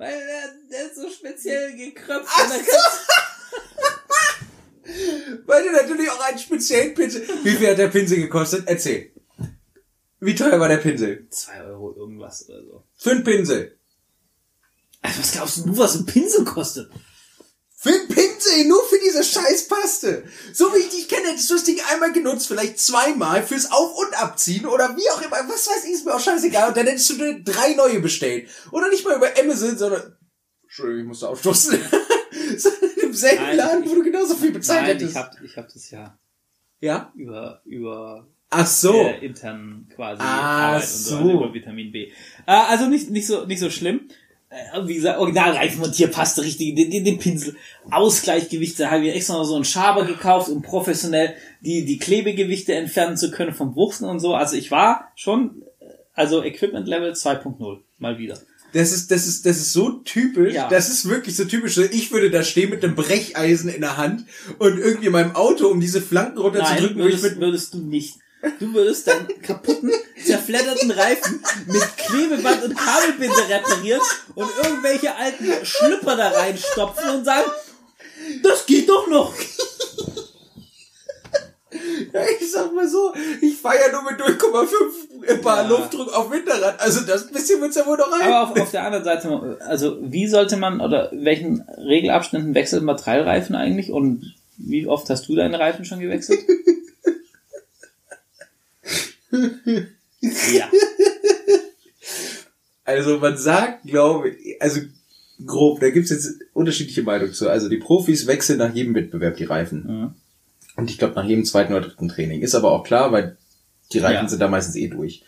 [0.00, 2.26] weil der, der ist so speziell gekröpft.
[2.26, 2.54] Ach so.
[5.46, 7.28] Weil du natürlich auch einen speziellen Pinsel.
[7.44, 8.64] Wie viel hat der Pinsel gekostet?
[8.66, 9.09] Erzähl.
[10.20, 11.26] Wie teuer war der Pinsel?
[11.30, 12.84] Zwei Euro irgendwas oder so.
[12.96, 13.78] Für einen Pinsel.
[15.02, 16.90] Also was glaubst du, was ein Pinsel kostet?
[17.74, 20.24] Für einen Pinsel, nur für diese scheiß Paste.
[20.52, 23.96] So wie ich dich kenne, hättest du das Ding einmal genutzt, vielleicht zweimal fürs Auf-
[23.96, 25.36] und Abziehen oder wie auch immer.
[25.48, 26.68] Was weiß ich, ist mir auch scheißegal.
[26.68, 28.50] Und dann hättest du dir drei neue bestellt.
[28.72, 30.18] Oder nicht mal über Amazon, sondern...
[30.64, 31.80] Entschuldigung, ich musste aufstoßen.
[32.58, 35.12] sondern im selben Laden, wo du genauso viel bezahlt Nein, hättest.
[35.12, 36.20] ich hab, ich hab das ja
[36.80, 37.12] ja?
[37.14, 38.92] über, über Ach so.
[38.94, 41.16] äh, intern quasi Ah, Arbeit und so, so.
[41.16, 42.06] also über Vitamin B.
[42.06, 42.10] Äh,
[42.46, 44.08] also nicht, nicht so, nicht so schlimm.
[44.50, 47.54] Äh, wie gesagt, Originalreifenmontierpaste, richtig, den, den, den Pinsel,
[47.92, 52.74] Ausgleichgewichte, da habe ich extra noch so einen Schaber gekauft, um professionell die, die Klebegewichte
[52.74, 54.34] entfernen zu können vom Wursten und so.
[54.34, 55.84] Also ich war schon, äh,
[56.14, 58.38] also Equipment Level 2.0, mal wieder.
[58.72, 60.54] Das ist, das ist, das ist so typisch.
[60.54, 60.68] Ja.
[60.68, 61.76] Das ist wirklich so typisch.
[61.78, 64.26] Ich würde da stehen mit einem Brecheisen in der Hand
[64.58, 67.78] und irgendwie in meinem Auto, um diese Flanken Nein, runterzudrücken, würde ich würdest, würdest du
[67.78, 68.18] nicht.
[68.58, 69.92] Du würdest deinen kaputten,
[70.24, 74.00] zerfledderten Reifen mit Klebeband und Kabelbinde reparieren
[74.34, 77.50] und irgendwelche alten Schlüpper da reinstopfen und sagen,
[78.42, 79.34] das geht doch noch.
[82.12, 85.68] Ja, ich sag mal so, ich fahre ja nur mit 0,5 Bar Ja.
[85.68, 86.80] Luftdruck auf Winterrad.
[86.80, 88.32] Also das bisschen wird's ja wohl noch rein.
[88.32, 92.96] Aber auf, auf der anderen Seite, also wie sollte man oder welchen Regelabständen wechselt man
[92.96, 96.40] Teilreifen eigentlich und wie oft hast du deine Reifen schon gewechselt?
[100.52, 100.68] ja.
[102.84, 104.80] Also man sagt, glaube ich, also
[105.46, 107.48] grob, da gibt's jetzt unterschiedliche Meinungen zu.
[107.48, 109.84] Also die Profis wechseln nach jedem Wettbewerb die Reifen.
[109.86, 110.14] Mhm.
[110.76, 112.40] Und ich glaube nach jedem zweiten oder dritten Training.
[112.42, 113.36] Ist aber auch klar, weil
[113.92, 114.28] die Reifen Ja.
[114.28, 115.22] sind da meistens eh durch.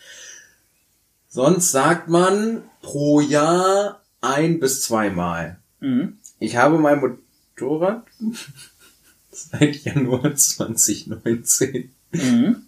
[1.28, 5.58] Sonst sagt man pro Jahr ein bis zweimal.
[5.80, 6.18] Mhm.
[6.40, 8.04] Ich habe mein Motorrad
[9.30, 11.92] seit Januar 2019.
[12.12, 12.62] Mhm.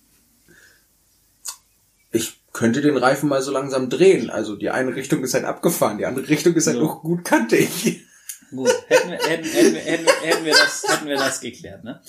[2.54, 4.30] Könnte den Reifen mal so langsam drehen.
[4.30, 6.82] Also die eine Richtung ist halt abgefahren, die andere Richtung ist halt So.
[6.84, 8.06] noch gut kantig.
[8.50, 12.00] Gut, hätten wir, hätten, hätten, hätten, wir- hätten, wir das, hätten wir das geklärt, ne?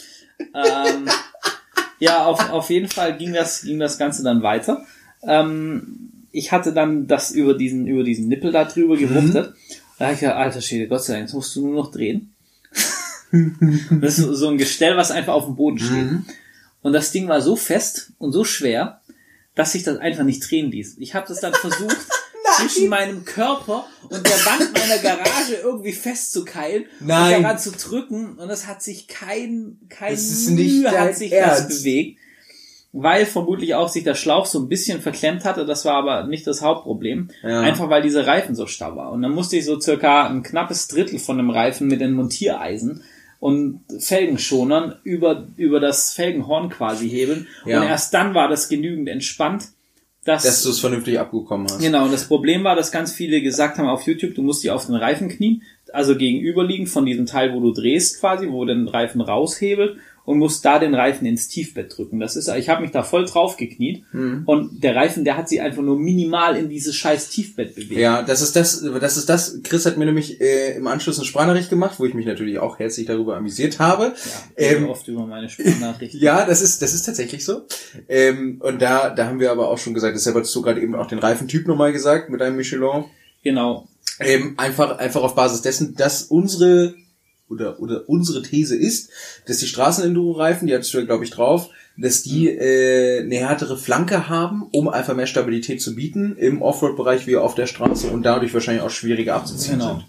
[0.54, 1.10] Ähm,
[2.00, 4.86] ja, auf, auf jeden Fall ging das, ging das Ganze dann weiter.
[5.24, 9.54] Ähm, ich hatte dann das über diesen, über diesen Nippel da drüber gewuchtet.
[9.98, 12.36] Da habe ich gesagt, alter Schwede, Gott sei Dank, jetzt musst du nur noch drehen.
[13.90, 16.08] das ist so ein Gestell, was einfach auf dem Boden steht.
[16.82, 19.02] Und das Ding war so fest und so schwer,
[19.56, 20.98] dass sich das einfach nicht drehen ließ.
[21.00, 21.98] Ich habe das dann versucht,
[22.58, 27.38] zwischen meinem Körper und der Wand meiner Garage irgendwie festzukeilen Nein.
[27.38, 28.38] und daran zu drücken.
[28.38, 31.70] Und es hat sich kein, kein Das ist Mühe hat sich Ernst.
[31.70, 32.20] das bewegt.
[32.98, 35.66] Weil vermutlich auch sich der Schlauch so ein bisschen verklemmt hatte.
[35.66, 37.30] Das war aber nicht das Hauptproblem.
[37.44, 37.60] Ja.
[37.60, 39.12] Einfach weil dieser Reifen so starr war.
[39.12, 43.04] Und dann musste ich so circa ein knappes Drittel von dem Reifen mit den Montiereisen
[43.46, 47.46] und Felgenschonern über, über das Felgenhorn quasi hebeln.
[47.64, 47.80] Ja.
[47.80, 49.66] Und erst dann war das genügend entspannt,
[50.24, 51.80] dass, Dass du es vernünftig abgekommen hast.
[51.80, 54.72] Genau, und das Problem war, dass ganz viele gesagt haben auf YouTube, du musst dich
[54.72, 55.62] auf den Reifen knien,
[55.94, 60.66] also gegenüberliegend von diesem Teil, wo du drehst quasi, wo den Reifen raushebelt und musst
[60.66, 62.20] da den Reifen ins Tiefbett drücken.
[62.20, 64.44] Das ist, ich habe mich da voll drauf gekniet Mhm.
[64.46, 68.00] und der Reifen, der hat sich einfach nur minimal in dieses scheiß Tiefbett bewegt.
[68.00, 69.60] Ja, das ist das, das ist das.
[69.64, 72.80] Chris hat mir nämlich äh, im Anschluss eine Sprachnachricht gemacht, wo ich mich natürlich auch
[72.80, 74.14] herzlich darüber amüsiert habe.
[74.58, 76.20] Ja, Ähm, oft über meine Sprachnachrichten.
[76.26, 77.62] Ja, das ist, das ist tatsächlich so.
[78.10, 80.96] Ähm, und da, da haben wir aber auch schon gesagt, deshalb hast du gerade eben
[80.96, 83.06] auch den Reifentyp nochmal gesagt mit deinem Michelin.
[83.44, 83.88] Genau.
[84.20, 86.96] Ähm, einfach, einfach auf Basis dessen, dass unsere
[87.50, 89.10] oder, oder unsere These ist,
[89.48, 93.78] dass die Straßenenduro-Reifen, die hattest du ja, glaube ich, drauf, dass die äh, eine härtere
[93.78, 98.24] Flanke haben, um einfach mehr Stabilität zu bieten im Offroad-Bereich wie auf der Straße und
[98.24, 99.92] dadurch wahrscheinlich auch schwieriger abzuziehen Genau.
[99.92, 100.06] sind.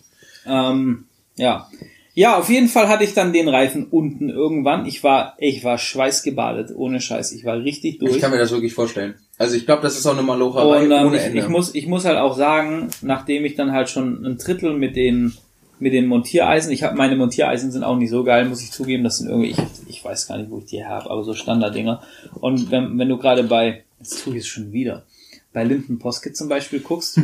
[0.47, 1.05] Ähm,
[1.37, 1.68] ja.
[2.14, 4.87] Ja, auf jeden Fall hatte ich dann den Reifen unten irgendwann.
[4.87, 7.32] Ich war, ich war schweißgebadet, ohne Scheiß.
[7.32, 8.14] Ich war richtig durch.
[8.16, 9.16] Ich kann mir das wirklich vorstellen.
[9.37, 11.41] Also ich glaube, das ist auch eine Malocherei Und ähm, ohne ich, Ende.
[11.41, 14.97] ich, muss, ich muss halt auch sagen, nachdem ich dann halt schon ein Drittel mit
[14.97, 15.34] den
[15.79, 19.05] mit den Montiereisen, ich habe meine Montiereisen sind auch nicht so geil, muss ich zugeben,
[19.05, 19.59] das sind irgendwie, ich,
[19.89, 22.03] ich weiß gar nicht, wo ich die habe, aber so Standarddinger.
[22.41, 25.05] Und wenn, wenn du gerade bei, jetzt tue ich es schon wieder,
[25.53, 27.18] bei Linden Poskett zum Beispiel guckst,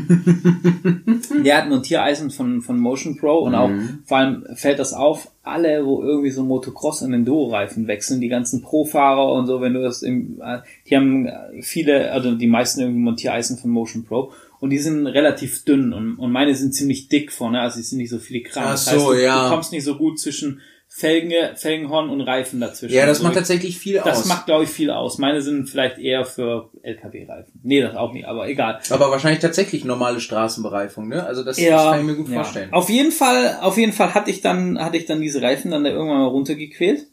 [1.44, 3.70] der hat Montiereisen von, von Motion Pro und auch
[4.06, 8.62] vor allem fällt das auf, alle, wo irgendwie so Motocross und Enduro-Reifen wechseln, die ganzen
[8.62, 11.28] Pro-Fahrer und so, wenn du das im, äh, die haben
[11.60, 14.32] viele, also die meisten irgendwie Montiereisen von Motion Pro
[14.62, 17.98] Und die sind relativ dünn und, und meine sind ziemlich dick vorne, also die sind
[17.98, 18.62] nicht so filigran.
[18.64, 19.42] Ach Das so, du, ja.
[19.48, 22.94] du kommst nicht so gut zwischen Felgen, Felgenhorn und Reifen dazwischen.
[22.94, 24.26] Ja, das Also macht ich- tatsächlich viel das aus.
[24.26, 25.18] macht, glaube ich, viel aus.
[25.18, 27.60] Meine sind vielleicht eher für LKW-Reifen.
[27.64, 28.78] Nee, das auch nicht, aber egal.
[28.90, 31.26] aber wahrscheinlich tatsächlich normale Straßenbereifung, ne?
[31.26, 32.34] Also das, das kann ich mir gut ja.
[32.44, 32.72] vorstellen.
[32.72, 35.82] Auf jeden Fall, auf jeden Fall hatte ich dann, hatte ich dann diese Reifen dann
[35.82, 37.06] da irgendwann mal runtergequält.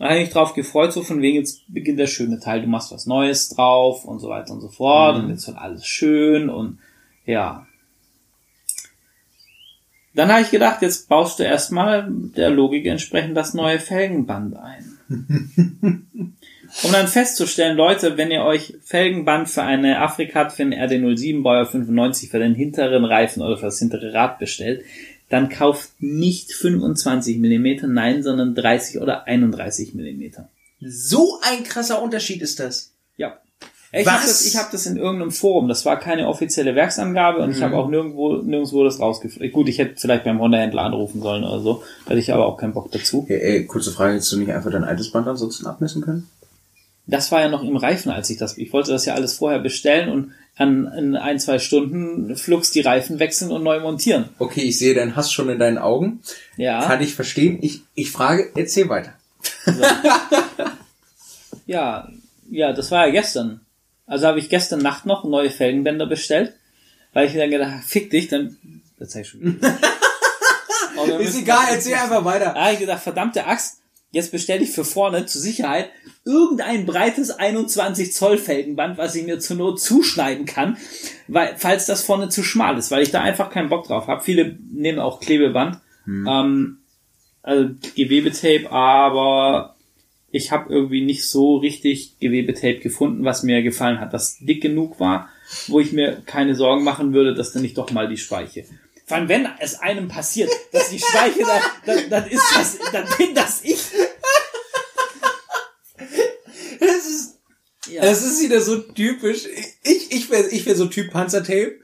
[0.00, 2.66] Da habe ich mich drauf gefreut, so von wegen, jetzt beginnt der schöne Teil, du
[2.66, 5.24] machst was Neues drauf und so weiter und so fort Mhm.
[5.24, 6.78] und jetzt wird alles schön und
[7.26, 7.66] ja.
[10.14, 14.98] Dann habe ich gedacht, jetzt baust du erstmal der Logik entsprechend das neue Felgenband ein.
[16.82, 21.66] um dann festzustellen, Leute, wenn ihr euch Felgenband für eine Afrikat, für einen RD07 Bauer
[21.66, 24.82] 95 für den hinteren Reifen oder für das hintere Rad bestellt,
[25.30, 30.50] dann kauft nicht 25 Millimeter, nein, sondern 30 oder 31 Millimeter.
[30.80, 32.92] So ein krasser Unterschied ist das.
[33.16, 33.38] Ja.
[33.92, 37.50] Ich habe das, ich hab das in irgendeinem Forum, das war keine offizielle Werksangabe und
[37.50, 39.50] ich habe auch nirgendwo, nirgendwo das rausgefunden.
[39.50, 42.72] Gut, ich hätte vielleicht beim Honda-Händler anrufen sollen oder so, hatte ich aber auch keinen
[42.72, 43.24] Bock dazu.
[43.26, 46.28] Hey, ey, kurze Frage, hättest du nicht einfach dein altes Band ansonsten abmessen können?
[47.06, 49.58] Das war ja noch im Reifen, als ich das, ich wollte das ja alles vorher
[49.58, 54.28] bestellen und an, in ein, zwei Stunden flugs die Reifen wechseln und neu montieren.
[54.38, 56.20] Okay, ich sehe deinen Hass schon in deinen Augen.
[56.56, 56.84] Ja.
[56.86, 57.58] Kann ich verstehen.
[57.62, 59.14] Ich, ich frage, erzähl weiter.
[61.66, 62.08] Ja,
[62.50, 63.60] ja, das war ja gestern.
[64.06, 66.52] Also habe ich gestern Nacht noch neue Felgenbänder bestellt,
[67.12, 68.56] weil ich mir dann gedacht, fick dich, dann.
[68.98, 69.58] Das zeig ich schon.
[70.96, 72.52] Aber wir müssen- einfach weiter.
[72.54, 73.79] Da habe ich gedacht, verdammte Axt,
[74.10, 75.90] jetzt bestelle ich für vorne zur Sicherheit
[76.24, 80.76] irgendein breites 21 Zoll Felgenband, was ich mir zur Not zuschneiden kann,
[81.28, 84.22] weil, falls das vorne zu schmal ist, weil ich da einfach keinen Bock drauf habe.
[84.22, 86.78] Viele nehmen auch Klebeband, ähm,
[87.42, 89.76] also Gewebetape, aber
[90.32, 95.00] ich habe irgendwie nicht so richtig Gewebetape gefunden, was mir gefallen hat, das dick genug
[95.00, 95.28] war,
[95.66, 98.64] wo ich mir keine Sorgen machen würde, dass dann nicht doch mal die Speiche.
[99.10, 101.40] Vor allem, wenn es einem passiert, dass die Speiche,
[101.84, 103.80] dann, dann, ist das, dann bin das ich.
[106.78, 107.38] Es ist,
[107.88, 108.04] Ja.
[108.04, 109.48] es ist wieder so typisch.
[109.82, 111.80] Ich, ich wäre ich wär so Typ Panzertape.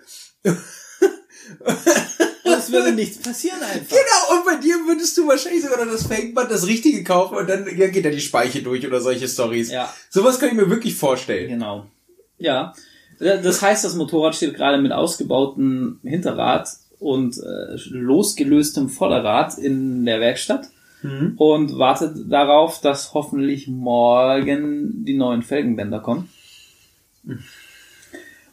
[2.45, 3.89] es würde nichts passieren einfach.
[3.97, 7.67] Genau, und bei dir würdest du wahrscheinlich sogar das Fake-Band, das richtige kaufen und dann
[7.77, 9.73] ja, geht da die Speiche durch oder solche Stories.
[9.73, 9.93] Ja.
[10.11, 11.49] Sowas kann ich mir wirklich vorstellen.
[11.49, 11.87] Genau.
[12.39, 12.73] Ja.
[13.19, 16.69] Das heißt, das Motorrad steht gerade mit ausgebautem Hinterrad
[16.99, 20.71] und äh, losgelöstem Vorderrad in der Werkstatt
[21.37, 26.29] und wartet darauf, dass hoffentlich morgen die neuen Felgenbänder kommen.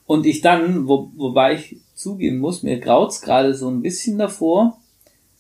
[0.06, 4.78] Und ich dann, wo, wobei ich zugeben muss, mir graut's gerade so ein bisschen davor,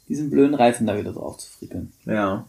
[0.07, 1.91] diesen blöden Reifen da wieder drauf zu frickeln.
[2.05, 2.47] Ja.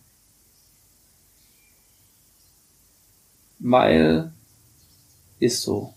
[3.58, 4.32] Weil
[5.40, 5.94] ist so.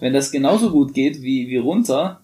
[0.00, 2.20] Wenn das genauso gut geht wie, wie runter,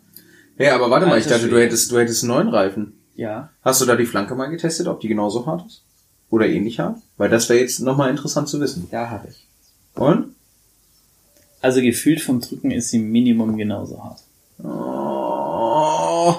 [0.61, 2.93] Ja, aber warte mal, ich dachte, du hättest, du hättest einen neuen Reifen.
[3.17, 5.83] ja, Hast du da die Flanke mal getestet, ob die genauso hart ist?
[6.29, 6.99] Oder ähnlich hart?
[7.17, 8.87] Weil das wäre jetzt nochmal interessant zu wissen.
[8.93, 9.47] ja habe ich.
[9.95, 10.35] Und?
[11.63, 14.21] Also gefühlt vom Drücken ist sie Minimum genauso hart.
[14.63, 16.35] Oh.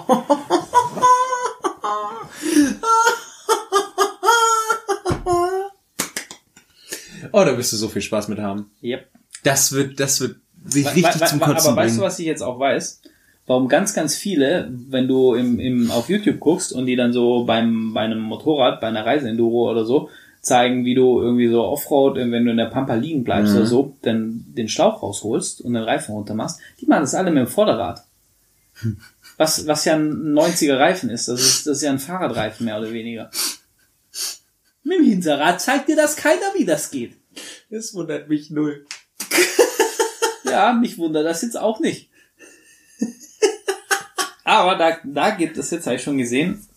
[7.32, 8.72] oh, da wirst du so viel Spaß mit haben.
[8.84, 9.08] Yep.
[9.44, 12.20] Das wird, das wird sich Wa- richtig wa- zum wa- Kotzen Aber weißt du, was
[12.20, 13.02] ich jetzt auch weiß?
[13.48, 17.44] Warum ganz, ganz viele, wenn du im, im, auf YouTube guckst und die dann so
[17.44, 20.10] beim, bei einem Motorrad, bei einer Reiseenduro oder so,
[20.42, 23.58] zeigen, wie du irgendwie so Offroad, wenn du in der Pampa liegen bleibst Mhm.
[23.58, 27.30] oder so, dann den Schlauch rausholst und den Reifen runter machst, die machen das alle
[27.32, 28.04] mit dem Vorderrad.
[29.38, 31.28] Was, was ja ein 90er Reifen ist.
[31.28, 33.32] Das ist, das ist ja ein Fahrradreifen mehr oder weniger.
[34.84, 37.14] Mit dem Hinterrad zeigt dir das keiner, wie das geht.
[37.72, 38.86] Das wundert mich null.
[40.46, 42.10] Ja, mich wundert das jetzt auch nicht.
[44.52, 46.68] Aber da, da gibt es jetzt, habe ich schon gesehen,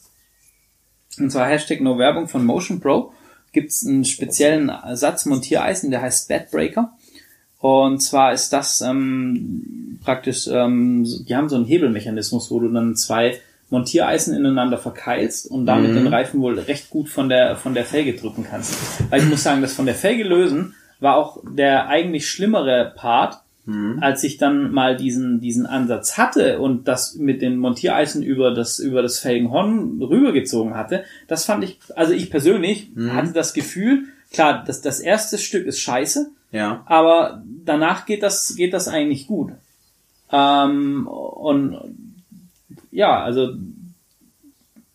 [1.19, 3.13] und zwar Hashtag No Werbung von Motion Pro,
[3.53, 6.93] gibt es einen speziellen Satz Montiereisen, der heißt Badbreaker.
[7.59, 12.95] Und zwar ist das ähm, praktisch, ähm, die haben so einen Hebelmechanismus, wo du dann
[12.95, 15.95] zwei Montiereisen ineinander verkeilst und damit Mhm.
[15.97, 18.77] den Reifen wohl recht gut von der, von der Felge drücken kannst.
[19.11, 23.41] Weil ich muss sagen, das von der Felge lösen war auch der eigentlich schlimmere Part,
[24.01, 28.79] als ich dann mal diesen, diesen Ansatz hatte und das mit den Montiereisen über das,
[28.79, 34.65] über das Felgenhorn rübergezogen hatte, das fand ich, also ich persönlich hatte das Gefühl, klar,
[34.67, 36.83] das, das erste Stück ist scheiße, Ja.
[36.85, 39.53] aber danach geht das, geht das eigentlich gut.
[40.31, 41.79] Ähm, und
[42.91, 43.55] ja, also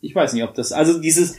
[0.02, 1.36] ich weiß nicht, ob das, also dieses,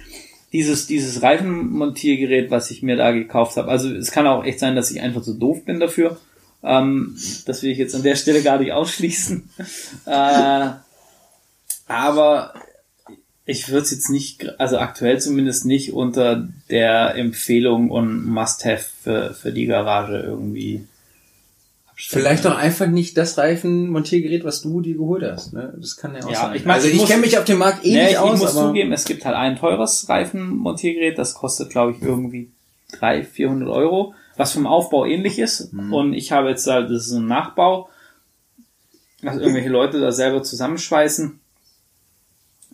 [0.53, 4.75] dieses, dieses Reifenmontiergerät, was ich mir da gekauft habe, also es kann auch echt sein,
[4.75, 6.19] dass ich einfach zu doof bin dafür
[6.63, 9.49] Ähm, das will ich jetzt an der Stelle gar nicht ausschließen.
[10.07, 10.69] äh,
[11.87, 12.55] aber
[13.47, 19.35] ich würde es jetzt nicht, also aktuell zumindest nicht unter der Empfehlung und Must-Have für,
[19.35, 20.87] für die Garage irgendwie.
[21.97, 25.53] Vielleicht auch einfach nicht das Reifenmontiergerät, was du dir geholt hast.
[25.53, 25.75] Ne?
[25.79, 26.57] Das kann ja auch Ja, sein.
[26.57, 28.41] ich mein, also ich kenne mich auf dem Markt eh Nee, nicht ich, aus, ich
[28.41, 32.51] muss zugeben, es gibt halt ein teures Reifenmontiergerät, das kostet, glaube ich, irgendwie
[32.99, 35.71] 300, 400 Euro, was vom Aufbau ähnlich ist.
[35.75, 35.93] Mhm.
[35.93, 37.91] Und ich habe jetzt halt, das ist ein Nachbau,
[39.21, 41.39] was irgendwelche Leute da selber zusammenschweißen,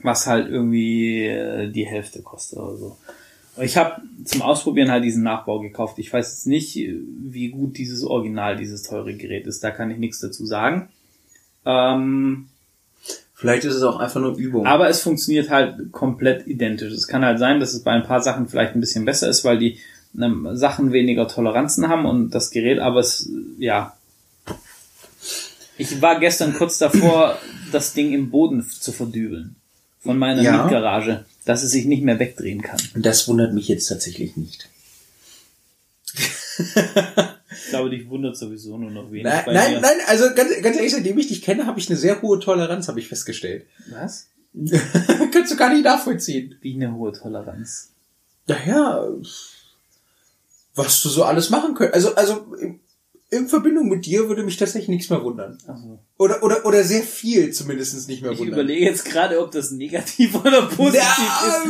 [0.01, 2.97] was halt irgendwie äh, die Hälfte kostet oder so.
[3.61, 5.99] Ich habe zum Ausprobieren halt diesen Nachbau gekauft.
[5.99, 9.65] Ich weiß jetzt nicht, wie gut dieses Original, dieses teure Gerät ist.
[9.65, 10.91] Da kann ich nichts dazu sagen.
[11.65, 12.47] Ähm,
[13.35, 14.67] vielleicht ist es auch einfach nur Übung.
[14.67, 16.93] aber es funktioniert halt komplett identisch.
[16.93, 19.45] Es kann halt sein, dass es bei ein paar Sachen vielleicht ein bisschen besser ist,
[19.45, 19.81] weil die
[20.55, 23.97] Sachen weniger Toleranzen haben und das Gerät, aber es, ja.
[25.79, 27.39] Ich war gestern kurz davor,
[27.73, 29.57] das Ding im Boden zu verdübeln.
[30.01, 30.63] Von meiner Ja.
[30.63, 32.79] Mietgarage, dass es sich nicht mehr wegdrehen kann.
[32.95, 34.69] das wundert mich jetzt tatsächlich nicht.
[36.59, 39.81] Ich glaube, dich wundert sowieso nur noch wenig Nein, bei nein, mir.
[39.81, 42.89] nein, also ganz, ganz ehrlich, seitdem ich dich kenne, habe ich eine sehr hohe Toleranz,
[42.89, 43.67] habe ich festgestellt.
[43.91, 44.29] Was?
[45.33, 46.55] Kannst du gar nicht nachvollziehen.
[46.63, 47.91] Wie eine hohe Toleranz.
[48.47, 49.05] Naja,
[50.77, 51.95] was du so alles machen könntest.
[51.95, 52.81] Also, also in,
[53.31, 55.59] in Verbindung mit dir würde mich tatsächlich nichts mehr wundern.
[55.67, 58.55] Also, Oder, oder, oder sehr viel zumindest nicht mehr ich wundern.
[58.55, 61.67] überlege jetzt gerade, ob das negativ oder positiv ist.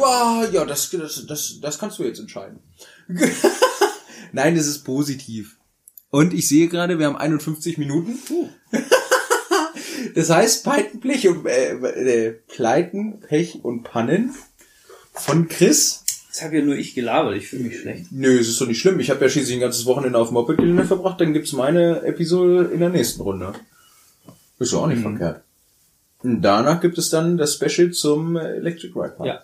[0.00, 2.60] Ja, ja, das, das, das, das kannst du jetzt entscheiden.
[4.32, 5.56] Nein, es ist positiv.
[6.10, 8.18] Und ich sehe gerade, wir haben 51 Minuten.
[10.14, 14.34] Das heißt, Pleiten, Pech und, äh, äh, Pleiten, Pech und Pannen
[15.12, 16.04] von Chris.
[16.38, 18.12] Das habe ja nur ich gelabert, ich fühle mich schlecht.
[18.12, 19.00] Nö, es ist doch nicht schlimm.
[19.00, 21.20] Ich habe ja schließlich ein ganzes Wochenende auf dem Moped-Gelände verbracht.
[21.20, 23.54] Dann gibt's meine Episode in der nächsten Runde.
[24.60, 25.42] Ist doch auch nicht verkehrt.
[26.22, 29.26] Und danach gibt es dann das Special zum äh, Electric Ride Park.
[29.26, 29.42] Ja.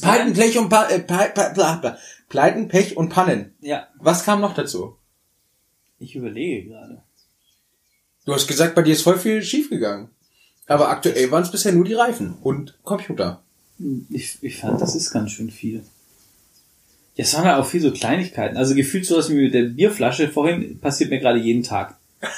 [0.00, 1.98] Pleiten, Pech und pa äh, pa bla, bla.
[2.28, 3.54] Pleiten, Pech und Pannen.
[3.60, 4.96] Ja, Was kam noch dazu?
[5.98, 7.02] ich überlege gerade.
[8.26, 10.10] Du hast gesagt, bei dir ist voll viel schiefgegangen.
[10.68, 13.43] Aber aktuell waren es bisher nur die Reifen und Computer.
[14.10, 15.82] Ich, ich fand, das ist ganz schön viel.
[17.16, 18.56] Ja, es waren halt auch viel so Kleinigkeiten.
[18.56, 21.96] Also gefühlt so was wie mit der Bierflasche vorhin passiert mir gerade jeden Tag.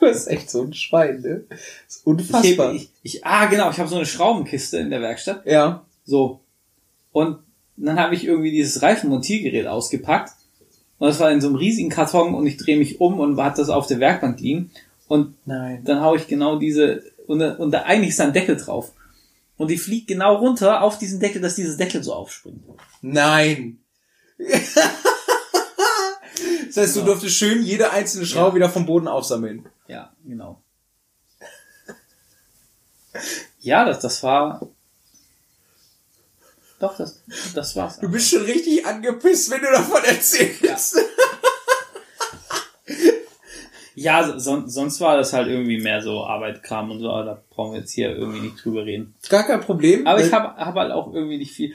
[0.00, 1.42] Du bist echt so ein Schwein, ne?
[1.50, 2.68] Das ist Ich, unfassbar.
[2.72, 5.44] heb- ich, ich, ah, genau, ich habe so eine Schraubenkiste in der Werkstatt.
[5.44, 5.84] ja.
[6.04, 6.38] So.
[7.10, 7.38] Und
[7.76, 10.34] dann habe ich irgendwie dieses Reifenmontiergerät ausgepackt.
[11.00, 13.58] Und das war in so einem riesigen Karton und ich drehe mich um und hat
[13.58, 14.70] das auf der Werkbank liegen.
[15.08, 15.82] Und Nein.
[15.84, 18.92] dann hau ich genau diese, und, da- und da eigentlich ist da ein Deckel drauf.
[19.58, 22.64] Und die fliegt genau runter auf diesen Deckel, dass dieses Deckel so aufspringt.
[23.02, 23.80] Nein.
[24.38, 24.76] das
[26.76, 27.06] heißt, du Ja.
[27.06, 28.54] durftest schön jede einzelne Schraube Ja.
[28.54, 29.68] wieder vom Boden aufsammeln.
[29.88, 30.62] Ja, genau.
[33.60, 34.68] Ja, das, das war.
[36.78, 37.20] Doch, das,
[37.54, 37.98] das war's.
[37.98, 40.62] Du bist schon richtig angepisst, wenn du davon erzählst.
[40.62, 40.78] Ja,
[44.38, 47.80] so, sonst war das halt irgendwie mehr so Arbeitkram und so, aber da brauchen wir
[47.80, 49.14] jetzt hier irgendwie nicht drüber reden.
[49.28, 50.06] Gar kein Problem.
[50.06, 51.74] Aber ich habe hab halt auch irgendwie nicht viel,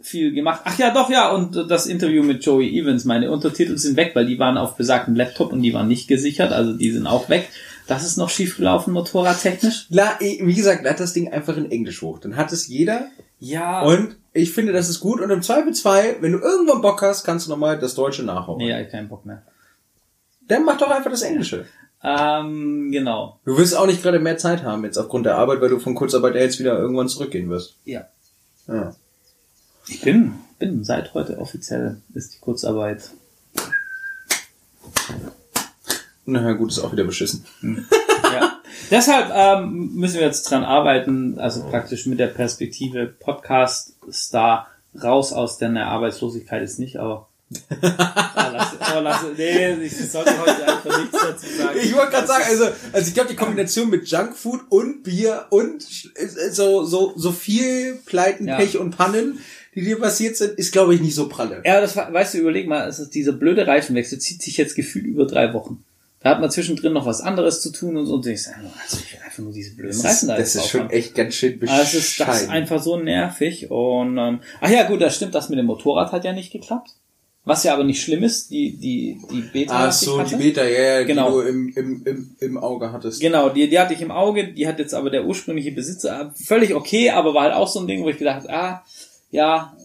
[0.00, 0.60] viel gemacht.
[0.64, 4.26] Ach ja, doch, ja, und das Interview mit Joey Evans, meine Untertitel sind weg, weil
[4.26, 7.48] die waren auf besagtem Laptop und die waren nicht gesichert, also die sind auch weg.
[7.86, 9.86] Das ist noch schief gelaufen, motorradtechnisch.
[9.90, 12.18] La, wie gesagt, lad das Ding einfach in Englisch hoch.
[12.18, 13.08] Dann hat es jeder.
[13.40, 13.82] Ja.
[13.82, 15.20] Und ich finde, das ist gut.
[15.20, 18.58] Und im Zweifelsfall, wenn du irgendwann Bock hast, kannst du nochmal das Deutsche nachhauen.
[18.58, 19.42] nee, ich hab keinen Bock mehr.
[20.48, 21.66] Dann mach doch einfach das Englische.
[22.02, 23.40] Ähm, genau.
[23.46, 25.94] Du wirst auch nicht gerade mehr Zeit haben jetzt aufgrund der Arbeit, weil du von
[25.94, 27.76] Kurzarbeit jetzt wieder irgendwann zurückgehen wirst.
[27.86, 28.06] Ja.
[28.66, 28.94] Ja.
[29.88, 33.10] Ich bin, bin seit heute offiziell ist die Kurzarbeit.
[36.26, 37.44] Na gut, ist auch wieder beschissen.
[37.62, 38.58] ja.
[38.90, 44.68] Deshalb ähm, müssen wir jetzt dran arbeiten, also praktisch mit der Perspektive Podcast-Star
[45.02, 47.28] raus aus der Arbeitslosigkeit ist nicht, aber.
[49.00, 51.78] lass, nee, ich sollte heute einfach nichts dazu sagen.
[51.82, 55.84] Ich wollte gerade sagen, also, also ich glaube, die Kombination mit Junkfood und Bier und
[56.16, 58.56] äh, so, so, so viel Pleiten, Ja.
[58.56, 59.38] Pech und Pannen,
[59.74, 61.62] die dir passiert sind, ist, glaube ich, nicht so pralle.
[61.64, 65.04] Ja, das war, weißt du, überleg mal, ist dieser blöde Reifenwechsel zieht sich jetzt gefühlt
[65.06, 65.84] über drei Wochen.
[66.20, 68.14] Da hat man zwischendrin noch was anderes zu tun und so.
[68.14, 70.68] Und ich sage, also ich will einfach nur diese blöden Das Reifen da das ist
[70.68, 70.90] schon haben.
[70.90, 71.82] echt ganz schön Also bescheiden.
[71.86, 73.70] es ist das ist einfach so nervig.
[73.70, 76.92] Und ähm, ach ja, gut, das stimmt, das mit dem Motorrad hat ja nicht geklappt.
[77.46, 79.88] Was ja aber nicht schlimm ist, die, die, die Beta.
[79.88, 80.36] Ach so, die.
[80.36, 81.28] Beta, ja, ja, Genau.
[81.28, 83.20] die du im, im, im, im Auge hattest.
[83.20, 86.74] Genau, die, die hatte ich im Auge, die hat jetzt aber der ursprüngliche Besitzer völlig
[86.74, 88.82] okay, aber war halt auch so ein Ding, wo ich gedacht, ah,
[89.30, 89.76] ja,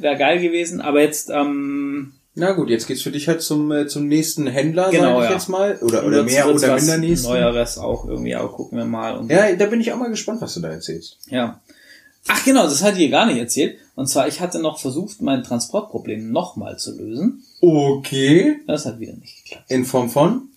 [0.00, 3.86] wäre geil gewesen, aber jetzt, ähm, Na gut, jetzt geht's für dich halt zum, äh,
[3.86, 5.36] zum nächsten Händler, Genau, sag ich ja.
[5.36, 5.78] jetzt mal.
[5.82, 7.28] Oder, oder mehr oder minder nächsten.
[7.28, 9.16] Neueres auch irgendwie, aber gucken wir mal.
[9.16, 11.18] Und Ja, da bin ich auch mal gespannt, was du da erzählst.
[11.28, 11.60] Ja.
[12.28, 13.78] Ach genau, das hatte ich dir gar nicht erzählt.
[13.96, 17.44] Und zwar, ich hatte noch versucht, mein Transportproblem nochmal zu lösen.
[17.60, 18.56] Okay.
[18.66, 19.70] Das hat wieder nicht geklappt.
[19.70, 20.48] In Form von?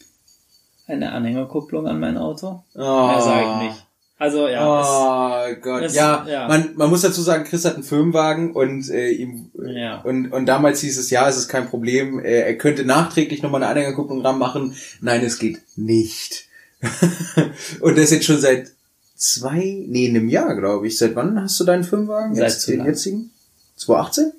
[0.87, 2.63] Eine Anhängerkupplung an mein Auto.
[2.75, 2.79] Oh.
[3.07, 3.83] Mehr sage ich nicht.
[4.19, 6.47] Also ja, Oh Gott, es- ja, ja.
[6.47, 10.01] Man, man muss dazu sagen, Chris hat einen Firmenwagen und äh, ihm es, ja.
[10.01, 13.61] und, und damals hieß es, ja, es ist kein Problem, äh, er könnte nachträglich nochmal
[13.61, 14.75] eine Anhängerkupplung ranmachen.
[15.01, 16.45] Nein, es geht nicht.
[17.81, 18.71] und das jetzt schon seit
[19.17, 20.97] zwei, nee, einem Jahr, glaube ich.
[20.97, 22.35] Seit wann hast du deinen Firmenwagen?
[22.35, 22.87] Seit Jetzt, den lang.
[22.87, 23.31] jetzigen?
[23.75, 24.25] 2018?
[24.25, 24.33] Weiß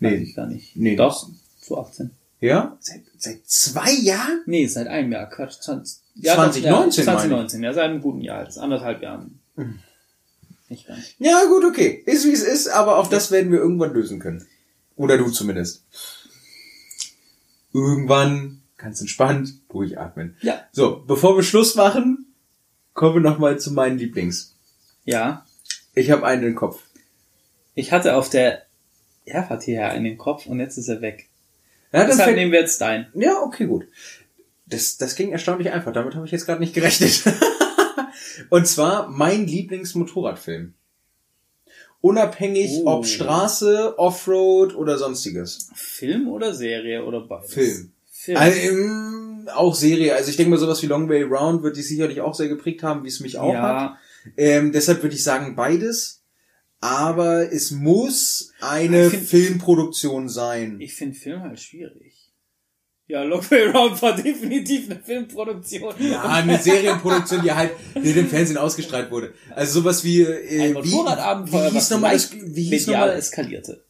[0.00, 0.14] Nee.
[0.16, 0.76] ich gar nicht.
[0.76, 0.96] Nee.
[0.96, 1.28] Doch,
[1.62, 2.10] 2018.
[2.40, 2.76] Ja?
[2.80, 4.42] Seit, seit zwei Jahren?
[4.46, 5.28] Nee, seit einem Jahr.
[5.28, 5.60] Quatsch.
[5.60, 6.94] 20, 2019 ja, meine ich.
[7.04, 8.44] 2019, ja, seit einem guten Jahr.
[8.44, 9.40] Jetzt anderthalb Jahren.
[10.68, 11.00] Nicht ganz.
[11.18, 12.02] Ja, gut, okay.
[12.06, 14.46] Ist wie es ist, aber auch das werden wir irgendwann lösen können.
[14.96, 15.82] Oder du zumindest.
[17.72, 20.36] Irgendwann ganz entspannt durchatmen.
[20.42, 20.60] Ja.
[20.72, 22.17] So, bevor wir Schluss machen,
[22.98, 24.56] kommen wir nochmal zu meinen Lieblings.
[25.04, 25.46] Ja.
[25.94, 26.82] Ich habe einen im Kopf.
[27.76, 28.64] Ich hatte auf der
[29.24, 31.28] Herfahrt hierher einen im Kopf und jetzt ist er weg.
[31.92, 33.06] Ja, das Deshalb fällt, nehmen wir jetzt deinen.
[33.14, 33.86] ja okay, gut.
[34.66, 35.92] Das, das ging erstaunlich einfach.
[35.92, 37.22] Damit habe ich jetzt gerade nicht gerechnet.
[38.50, 40.74] Und zwar mein Lieblingsmotorradfilm.
[42.00, 42.86] Unabhängig Oh.
[42.96, 45.70] ob Straße, Offroad oder sonstiges.
[45.74, 47.54] Film oder Serie oder beides?
[47.54, 47.92] Film.
[48.10, 48.36] Film.
[48.38, 48.58] Also,
[49.54, 50.14] auch Serie.
[50.14, 52.82] Also ich denke mal, sowas wie Long Way Round wird die sicherlich auch sehr geprägt
[52.82, 53.62] haben, wie es mich auch hat.
[53.62, 53.98] ja,
[54.36, 56.22] Ähm, deshalb würde ich sagen beides.
[56.80, 60.80] Aber es muss eine find- Filmproduktion sein.
[60.80, 62.14] ich finde Film halt schwierig.
[63.08, 65.94] Ja, Long Way Round war definitiv eine Filmproduktion.
[65.98, 69.32] Ja, eine Serienproduktion, die halt die im Fernsehen ausgestrahlt wurde.
[69.56, 73.82] Also sowas wie äh, Ein wie, wie hieß nochmal das, wie hieß nochmal, eskalierte.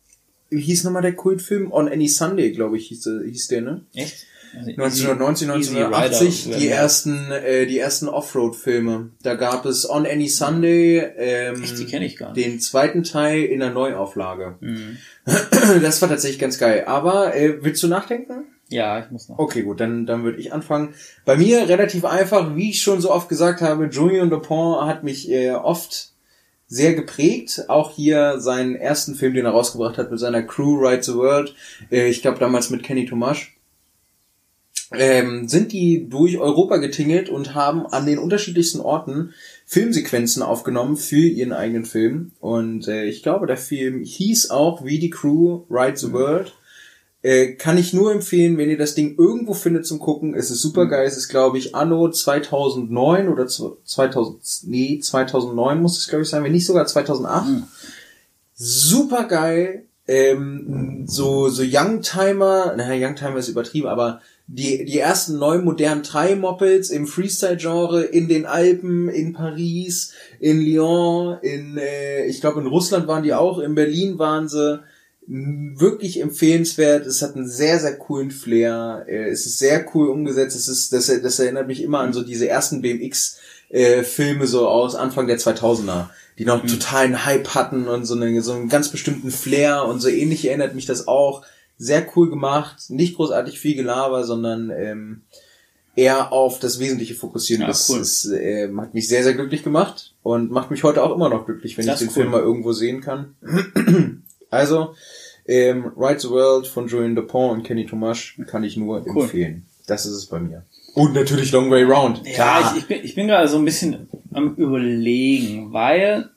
[0.51, 3.85] wie hieß nochmal der Kultfilm On Any Sunday, glaube ich, hieß, der- hieß der, ne?
[3.93, 4.25] Echt?
[4.57, 9.11] Also 1990, Easy- Easy 1980 Rider, die ersten äh, die ersten Offroad-Filme.
[9.23, 12.45] Da gab es On Any Sunday ähm, Echt, die kenne ich gar nicht.
[12.47, 14.57] den zweiten Teil in der Neuauflage.
[14.61, 14.97] Mhm.
[15.83, 16.85] Das war tatsächlich ganz geil.
[16.87, 18.45] Aber äh, willst du nachdenken?
[18.71, 19.39] Ja, ich muss noch.
[19.39, 20.95] Okay, gut, dann, dann würde ich anfangen.
[21.25, 25.31] Bei mir relativ einfach, wie ich schon so oft gesagt habe, Julien Dupont hat mich
[25.31, 26.11] äh, oft
[26.67, 27.65] sehr geprägt.
[27.69, 31.55] Auch hier seinen ersten Film, den er rausgebracht hat mit seiner Crew Ride the World,
[31.91, 33.57] äh, ich glaube damals mit Kenny Tomasch,
[34.93, 39.35] ähm, sind die durch Europa getingelt und haben an den unterschiedlichsten Orten
[39.67, 42.33] Filmsequenzen aufgenommen für ihren eigenen Film.
[42.41, 46.55] Und äh, ich glaube, der Film hieß auch wie die Crew Ride the World.
[47.21, 50.35] Äh, kann ich nur empfehlen, wenn ihr das Ding irgendwo findet zum Gucken.
[50.35, 51.05] Es ist super geil.
[51.07, 56.29] Es ist, glaube ich, Anno 2009 oder zw- 2000, nee, 2009 muss es, glaube ich,
[56.31, 57.47] sein, wenn nicht sogar 2008.
[57.49, 57.65] Mhm.
[58.55, 59.85] Super geil.
[60.07, 66.89] Ähm, so, so Youngtimer, naja, Youngtimer ist übertrieben, aber die, die ersten neuen modernen Tri-Moppets
[66.89, 73.07] im Freestyle-Genre in den Alpen, in Paris, in Lyon, in, äh, ich glaube in Russland
[73.07, 74.81] waren die auch, in Berlin waren sie
[75.29, 77.07] wirklich empfehlenswert.
[77.07, 79.05] Es hat einen sehr, sehr coolen Flair.
[79.07, 80.57] Äh, Es ist sehr cool umgesetzt.
[80.57, 85.27] Es ist, das, das erinnert mich immer an so diese ersten BMX-Filme so aus Anfang
[85.27, 86.07] der 2000er,
[86.39, 90.09] die noch totalen Hype hatten und so, eine, so einen ganz bestimmten Flair und so
[90.09, 91.45] ähnlich erinnert mich das auch.
[91.79, 95.23] Sehr cool gemacht, nicht großartig viel Gelaber, sondern ähm,
[95.95, 97.63] eher auf das Wesentliche fokussieren.
[97.63, 98.01] Ja, das cool.
[98.01, 101.47] ist, äh, hat mich sehr, sehr glücklich gemacht und macht mich heute auch immer noch
[101.47, 102.15] glücklich, wenn Das ich den cool.
[102.23, 103.35] Film mal irgendwo sehen kann.
[104.51, 104.95] also,
[105.47, 109.23] ähm, Ride the World von Julian Dupont und Kenny Tomasch kann ich nur Cool.
[109.25, 109.67] empfehlen.
[109.87, 110.65] Das ist es bei mir.
[110.95, 112.23] Und natürlich Long Way Round.
[112.37, 116.31] Ja, ich, ich bin, ich bin gerade so ein bisschen am überlegen, weil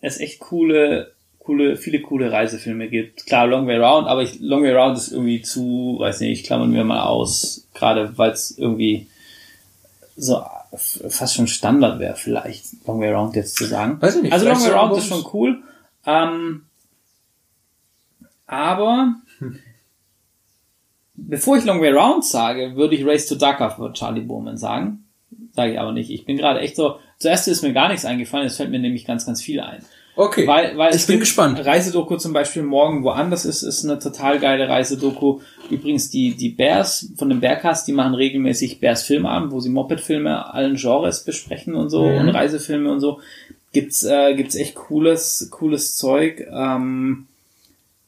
[0.00, 1.12] es echt coole,
[1.48, 3.24] coole, viele coole Reisefilme gibt.
[3.24, 6.44] Klar, Long Way Round, aber ich, Long Way Round ist irgendwie zu, weiß nicht, ich
[6.44, 9.06] klammern mir mal aus, gerade weil es irgendwie
[10.14, 13.96] so fast schon Standard wäre, vielleicht Long Way Round jetzt zu sagen.
[14.02, 15.62] Weiß ich nicht, Also Long Way Round ist schon cool.
[16.04, 16.66] Ähm,
[18.46, 19.14] aber
[21.14, 25.06] bevor ich Long Way Round sage, würde ich Race to Dakar für Charlie Bowman sagen.
[25.52, 26.10] Sage ich aber nicht.
[26.10, 26.98] Ich bin gerade echt so.
[27.18, 29.82] Zuerst ist mir gar nichts eingefallen, es fällt mir nämlich ganz, ganz viel ein.
[30.20, 30.48] Okay.
[30.48, 31.64] Weil, weil ich bin gespannt.
[31.64, 35.38] Reisedoku zum Beispiel morgen woanders ist, ist eine total geile Reisedoku.
[35.70, 40.52] Übrigens die, die Bears von dem Bearcast, die machen regelmäßig Bears Filmabend, wo sie Moped-Filme
[40.52, 42.16] allen Genres besprechen und so Mhm.
[42.18, 43.20] und Reisefilme und so.
[43.72, 46.44] Gibt's, äh, gibt's echt cooles, cooles Zeug.
[46.52, 47.28] Ähm,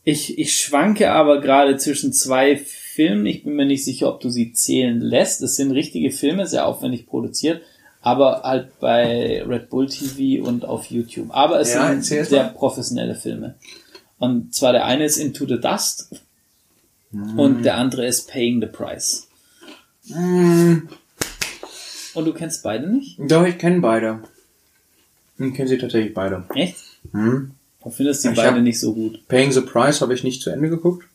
[0.03, 3.25] ich, ich schwanke aber gerade zwischen zwei Filmen.
[3.27, 5.43] Ich bin mir nicht sicher, ob du sie zählen lässt.
[5.43, 7.63] Es sind richtige Filme, sehr aufwendig produziert,
[8.03, 11.29] aber halt bei Red Bull TV und auf YouTube.
[11.31, 12.53] Aber es Ja, sind sehr mal.
[12.55, 13.55] professionelle Filme.
[14.19, 16.09] Und zwar der eine ist Into the Dust.
[17.13, 19.27] Und der andere ist Paying the Price.
[20.07, 20.89] Mm,
[22.15, 23.19] Und du kennst beide nicht?
[23.19, 24.21] doch, ich kenne beide.
[25.39, 26.45] Ich kenne sie tatsächlich beide.
[26.55, 26.77] Echt?
[27.13, 27.53] Hm.
[27.83, 29.27] Du findest die Ich beide nicht so gut.
[29.29, 31.07] Paying the Price habe ich nicht zu Ende geguckt.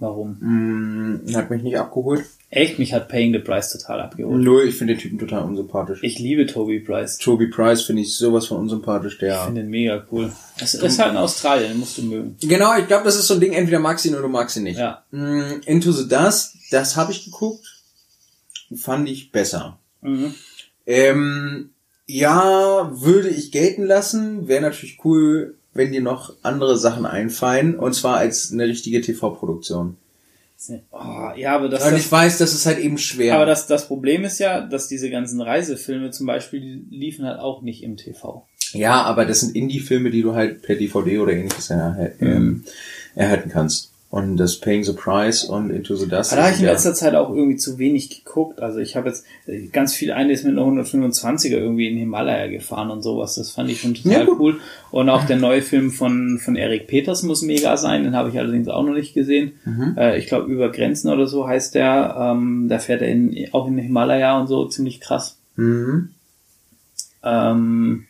[0.00, 0.38] Warum?
[0.40, 2.24] Hm, hat mich nicht abgeholt.
[2.54, 4.40] Echt, mich hat Paying the Price total abgeholt.
[4.40, 5.98] Null, ich finde den Typen total unsympathisch.
[6.02, 7.18] Ich liebe Toby Price.
[7.18, 9.44] Toby Price finde ich sowas von unsympathisch, Ich der.
[9.44, 10.30] finde den mega cool.
[10.60, 12.36] Das ist halt in Australien, den musst du mögen.
[12.40, 14.56] Genau, ich glaube, das ist so ein Ding, entweder magst du ihn oder du magst
[14.56, 14.78] ihn nicht.
[14.78, 15.04] Ja.
[15.10, 17.82] Mm, Into the Dust, das habe ich geguckt.
[18.76, 19.78] Fand ich besser.
[20.00, 20.34] Mhm.
[20.86, 21.70] Ähm,
[22.06, 24.46] ja, würde ich gelten lassen.
[24.46, 27.76] Wäre natürlich cool, wenn dir noch andere Sachen einfallen.
[27.76, 29.96] Und zwar als eine richtige TV-Produktion.
[30.90, 33.34] Oh, ja, aber das, Und das ich weiß, das ist halt eben schwer.
[33.36, 37.38] Aber das, das Problem ist ja, dass diese ganzen Reisefilme zum Beispiel, die liefen halt
[37.38, 38.46] auch nicht im TV.
[38.72, 42.64] ja, aber das sind Indie-Filme, die du halt per DVD oder ähnliches erhal- ähm,
[43.14, 43.92] erhalten kannst.
[44.10, 46.30] Und das Paying the Price und Into the Dust.
[46.30, 48.60] Da habe ich in letzter Zeit auch irgendwie zu wenig geguckt.
[48.60, 52.46] Also ich habe jetzt äh, ganz viel eine ist mit einer 125er irgendwie in Himalaya
[52.46, 53.34] gefahren und sowas.
[53.34, 54.60] Das fand ich schon total Ja, cool.
[54.92, 58.04] Und auch der neue Film von, von Eric Peters muss mega sein.
[58.04, 59.54] Den habe ich allerdings auch noch nicht gesehen.
[59.64, 59.96] Mhm.
[59.98, 62.14] Äh, ich glaube, über Grenzen oder so heißt der.
[62.16, 65.38] Ähm, da fährt er in, auch in den Himalaya und so ziemlich krass.
[65.56, 66.10] Mhm.
[67.24, 68.04] Ähm,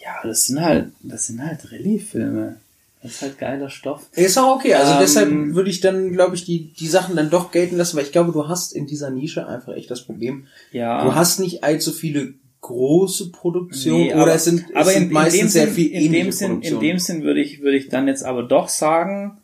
[0.00, 2.56] ja, das sind halt, das sind halt Rallye-Filme.
[3.02, 4.08] Das ist halt geiler Stoff.
[4.12, 4.74] Ist auch okay.
[4.74, 7.96] Also Ähm, deshalb würde ich dann, glaube ich, die, die Sachen dann doch gelten lassen,
[7.96, 10.46] weil ich glaube, du hast in dieser Nische einfach echt das Problem.
[10.72, 11.04] Ja.
[11.04, 15.02] Du hast nicht allzu viele große Produktionen Nee, oder aber- es sind, es aber sind
[15.02, 17.60] in, in meistens dem sehr Sinn, viel in dem Sinn, in dem Sinn würde ich,
[17.60, 19.38] würde ich dann jetzt aber doch sagen,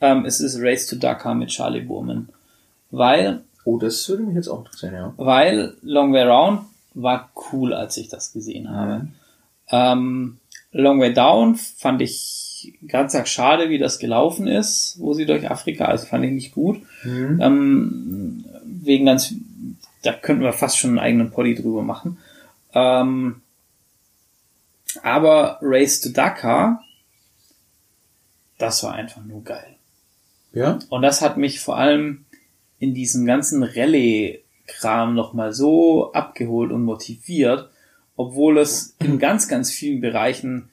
[0.00, 2.28] ähm, es ist Race to Dakar mit Charlie Burman.
[2.92, 5.14] Weil, oh, das würde mich jetzt auch interessieren, ja.
[5.16, 6.60] weil Long Way Round
[6.94, 9.08] war cool, als ich das gesehen habe.
[9.70, 10.38] Ähm,
[10.72, 12.49] Long Way Down fand ich
[12.86, 16.52] ganz arg schade, wie das gelaufen ist, wo sie durch Afrika, also fand ich nicht
[16.52, 16.82] gut.
[17.04, 17.40] Mhm.
[17.40, 19.34] Ähm, wegen ganz,
[20.02, 22.18] da könnten wir fast schon einen eigenen Poddy drüber machen.
[22.72, 23.42] Ähm,
[25.02, 26.82] aber Race to Dakar,
[28.58, 29.76] das war einfach nur geil.
[30.52, 30.78] Ja?
[30.88, 32.24] Und das hat mich vor allem
[32.78, 37.70] in diesem ganzen Rallye-Kram nochmal so abgeholt und motiviert,
[38.16, 40.70] obwohl es in ganz, ganz vielen Bereichen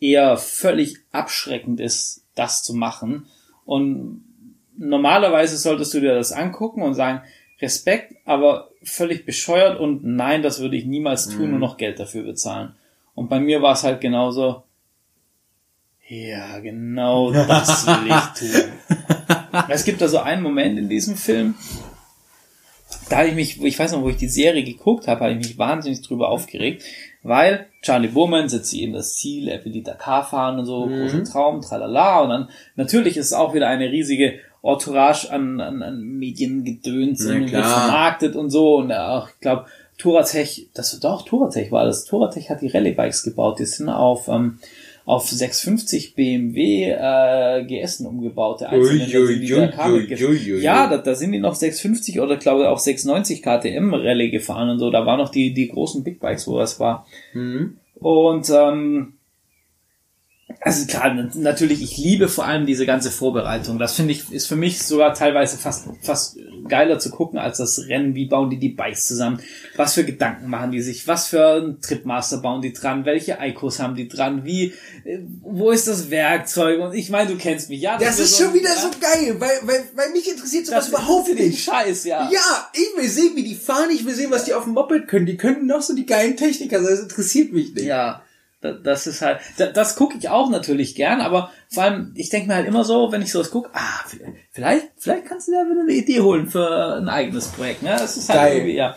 [0.00, 3.26] eher völlig abschreckend ist, das zu machen.
[3.64, 4.24] Und
[4.76, 7.22] normalerweise solltest du dir das angucken und sagen,
[7.60, 12.22] Respekt, aber völlig bescheuert und nein, das würde ich niemals tun und noch Geld dafür
[12.22, 12.74] bezahlen.
[13.14, 14.62] Und bei mir war es halt genauso,
[16.08, 18.72] ja, genau das will ich tun.
[19.68, 21.54] Es gibt da so einen Moment in diesem Film,
[23.08, 25.38] da habe ich mich, ich weiß noch, wo ich die Serie geguckt habe, habe ich
[25.38, 26.82] mich wahnsinnig drüber aufgeregt,
[27.22, 30.86] weil Charlie Bowman sitzt hier in das Ziel, er will die Dakar fahren und so,
[30.86, 35.82] großer Traum, tralala, und dann natürlich ist es auch wieder eine riesige Entourage an, an,
[35.82, 37.80] an Mediengedöns irgendwie klar.
[37.80, 39.64] vermarktet und so, und auch, ich glaube,
[39.96, 44.58] Touratech, das doch, Touratech war das, Touratech hat die Rallye-Bikes gebaut, die sind auf, ähm,
[45.04, 48.60] auf 650 BMW äh, GS umgebaut.
[48.60, 49.04] Der einzelne,
[50.56, 50.62] Ui.
[50.62, 54.78] Ja, da, da sind die noch 650 oder glaube auch 690 KTM Rallye gefahren und
[54.78, 54.90] so.
[54.90, 57.06] Da waren noch die, die großen Big Bikes, wo das war.
[57.34, 57.78] Mhm.
[57.94, 59.14] Und ähm,
[60.62, 63.78] also klar, natürlich, ich liebe vor allem diese ganze Vorbereitung.
[63.78, 66.38] Das finde ich, ist für mich sogar teilweise fast, fast
[66.68, 68.14] geiler zu gucken als das Rennen.
[68.14, 69.40] Wie bauen die die Bikes zusammen?
[69.76, 71.08] Was für Gedanken machen die sich?
[71.08, 73.06] Was für einen Tripmaster bauen die dran?
[73.06, 74.44] Welche Icos haben die dran?
[74.44, 76.80] Wie, äh, wo ist das Werkzeug?
[76.80, 77.96] Und ich meine, du kennst mich, ja?
[77.96, 81.64] Das ist schon wieder so geil, weil, weil, weil mich interessiert sowas das überhaupt nicht.
[81.64, 82.28] Scheiß, ja.
[82.30, 85.08] Ja, ich will sehen, wie die fahren, ich will sehen, was die auf dem Moped
[85.08, 85.24] können.
[85.24, 87.86] Die können noch so die geilen Techniker sein, das interessiert mich nicht.
[87.86, 88.22] Ja,
[88.60, 92.48] das ist halt, da- das gucke ich auch natürlich gern, aber vor allem, ich denke
[92.48, 94.04] mir halt immer so, wenn ich sowas gucke, ah,
[94.52, 97.90] vielleicht, vielleicht kannst du da wieder eine Idee holen für ein eigenes Projekt, ne?
[97.98, 98.56] Das ist halt Geil.
[98.58, 98.96] irgendwie, ja,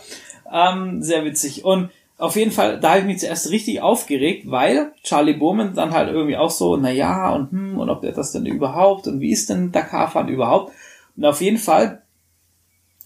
[0.52, 1.64] ähm, sehr witzig.
[1.64, 5.92] Und auf jeden Fall, da habe ich mich zuerst richtig aufgeregt, weil Charlie Bowman dann
[5.92, 9.20] halt irgendwie auch so, na ja, und hm, und ob er das denn überhaupt und
[9.20, 10.72] wie ist denn Dakar-Fahren überhaupt?
[11.18, 12.02] Und auf jeden Fall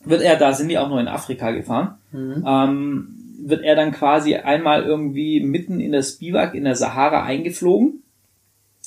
[0.03, 1.97] wird er, da sind die auch nur in Afrika gefahren,
[2.45, 8.03] ähm, wird er dann quasi einmal irgendwie mitten in das Biwak in der Sahara eingeflogen,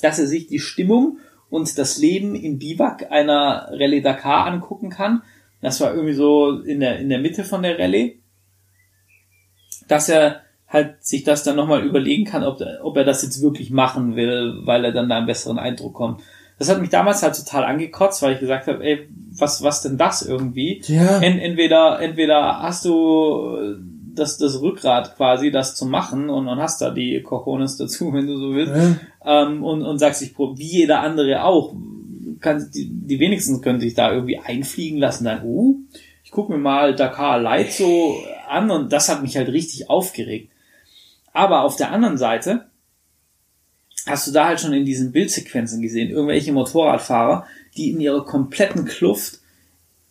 [0.01, 5.21] dass er sich die Stimmung und das Leben im Biwak einer Rallye Dakar angucken kann.
[5.61, 8.19] Das war irgendwie so in der, in der Mitte von der Rallye.
[9.87, 13.69] Dass er halt sich das dann nochmal überlegen kann, ob, ob er das jetzt wirklich
[13.69, 16.21] machen will, weil er dann da einen besseren Eindruck kommt.
[16.57, 19.97] Das hat mich damals halt total angekotzt, weil ich gesagt habe, ey, was, was denn
[19.97, 20.81] das irgendwie?
[20.85, 21.19] Ja.
[21.19, 23.75] En, entweder, entweder hast du
[24.15, 28.27] das, das Rückgrat quasi, das zu machen und, und hast da die Cojones dazu, wenn
[28.27, 28.73] du so willst,
[29.25, 29.43] Ja.
[29.43, 31.73] ähm, und, und sagst, ich prob- wie jeder andere auch,
[32.39, 35.75] kann, die, die wenigsten können sich da irgendwie einfliegen lassen, dann, uh,
[36.23, 38.15] ich gucke mir mal Dakar Light so
[38.49, 40.51] an und das hat mich halt richtig aufgeregt.
[41.33, 42.65] Aber auf der anderen Seite
[44.07, 47.45] hast du da halt schon in diesen Bildsequenzen gesehen, irgendwelche Motorradfahrer,
[47.77, 49.39] die in ihrer kompletten Kluft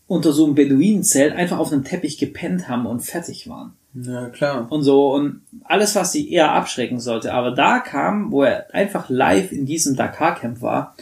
[0.06, 3.74] unter so einem Beduinenzelt einfach auf einem Teppich gepennt haben und fertig waren.
[3.92, 4.70] Na klar.
[4.70, 7.32] Und so, und alles, was sie eher abschrecken sollte.
[7.34, 10.94] Aber da kam, wo er einfach live in diesem Dakar-Camp war,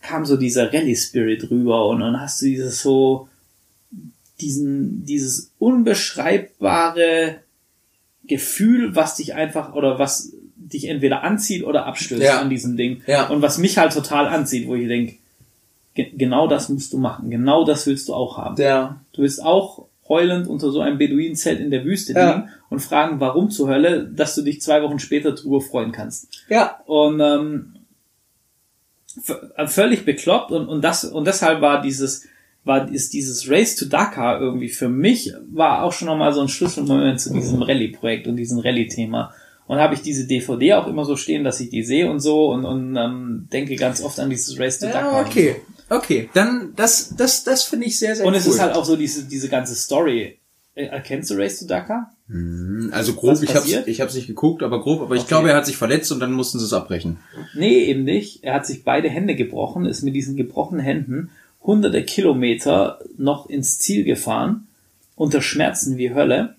[0.00, 3.28] kam so dieser Rallye-Spirit rüber und dann hast du dieses so,
[4.40, 7.36] diesen, dieses unbeschreibbare
[8.26, 12.40] Gefühl, was dich einfach, oder was dich entweder anzieht oder abstößt Ja.
[12.40, 13.02] an diesem Ding.
[13.06, 13.26] Ja.
[13.28, 15.16] Und was mich halt total anzieht, wo ich denke,
[15.94, 17.30] ge genau das musst du machen.
[17.30, 18.60] Genau das willst du auch haben.
[18.60, 19.00] Ja.
[19.12, 22.34] Du willst auch heulend unter so einem Beduinenzelt in der Wüste Ja.
[22.36, 26.28] liegen und fragen, warum zur Hölle, dass du dich zwei Wochen später drüber freuen kannst.
[26.48, 26.80] Ja.
[26.86, 27.74] Und ähm,
[29.56, 32.26] äh, völlig bekloppt und, und das und deshalb war dieses
[32.64, 36.48] war ist dieses Race to Dakar irgendwie für mich war auch schon nochmal so ein
[36.48, 39.32] Schlüsselmoment zu diesem Rallye-Projekt und diesem Rallye-Thema.
[39.66, 42.52] Und habe ich diese DVD auch immer so stehen, dass ich die sehe und so
[42.52, 45.12] und, und ähm, denke ganz oft an dieses Race to Dakar.
[45.12, 45.56] Ja, und okay.
[45.90, 48.54] Okay, dann das das das finde ich sehr sehr Und es cool.
[48.54, 50.38] ist halt auch so diese, diese ganze Story.
[50.74, 52.10] Äh, Erkennst du Race to Dakar?
[52.90, 53.86] also grob, ich hab's passiert?
[53.86, 55.28] ich hab's nicht geguckt, aber grob, aber ich Okay.
[55.28, 57.18] glaube, er hat sich verletzt und dann mussten sie es abbrechen.
[57.54, 58.42] Nee, eben nicht.
[58.44, 61.30] Er hat sich beide Hände gebrochen, ist mit diesen gebrochenen Händen
[61.62, 64.66] hunderte Kilometer noch ins Ziel gefahren,
[65.16, 66.56] unter Schmerzen wie Hölle.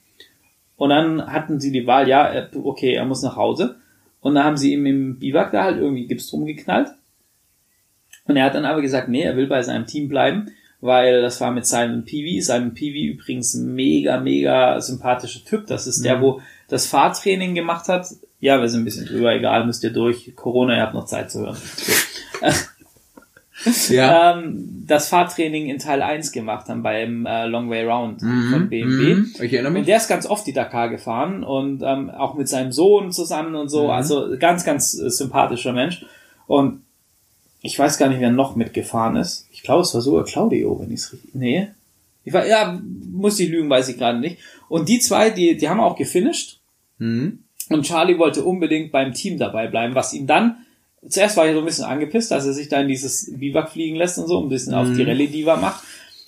[0.77, 3.77] Und dann hatten sie die Wahl, ja, okay, er muss nach Hause.
[4.21, 6.89] Und dann haben sie ihm im Biwak da halt irgendwie Gips drum geknallt.
[8.27, 10.51] Und er hat dann aber gesagt, nee, er will bei seinem Team bleiben,
[10.81, 12.41] weil das war mit Simon Peavy.
[12.41, 15.67] Simon Peavy übrigens mega, mega sympathischer Typ.
[15.67, 18.07] Das ist der, wo das Fahrtraining gemacht hat.
[18.39, 20.35] Ja, wir sind ein bisschen drüber, egal, müsst ihr durch.
[20.35, 21.57] Corona, ihr habt noch Zeit zu hören.
[23.89, 24.37] Ja.
[24.37, 29.15] Ähm, das Fahrtraining in Teil 1 gemacht haben beim äh, Long Way Round von BMW.
[29.15, 29.31] Mhm.
[29.41, 29.85] Ich erinnere Und mich.
[29.85, 33.69] der ist ganz oft die Dakar gefahren und ähm, auch mit seinem Sohn zusammen und
[33.69, 33.89] so.
[33.91, 36.05] Also ganz, ganz äh, sympathischer Mensch.
[36.47, 36.81] Und
[37.65, 39.47] ich weiß gar nicht, wer noch mitgefahren ist.
[39.51, 41.33] Ich glaube, es war sogar Claudio, wenn ich es richtig.
[41.33, 41.67] Nee.
[42.23, 42.79] Ich war, ja,
[43.11, 44.37] muss ich lügen, weiß ich gerade nicht.
[44.69, 46.59] Und die zwei, die, die haben auch gefinisht.
[46.99, 47.39] Mhm.
[47.69, 50.57] Und Charlie wollte unbedingt beim Team dabei bleiben, was ihm dann,
[51.09, 53.95] zuerst war er so ein bisschen angepisst, dass er sich da in dieses Biwak fliegen
[53.95, 55.83] lässt und so, ein bisschen auf die Rallye-Diva macht.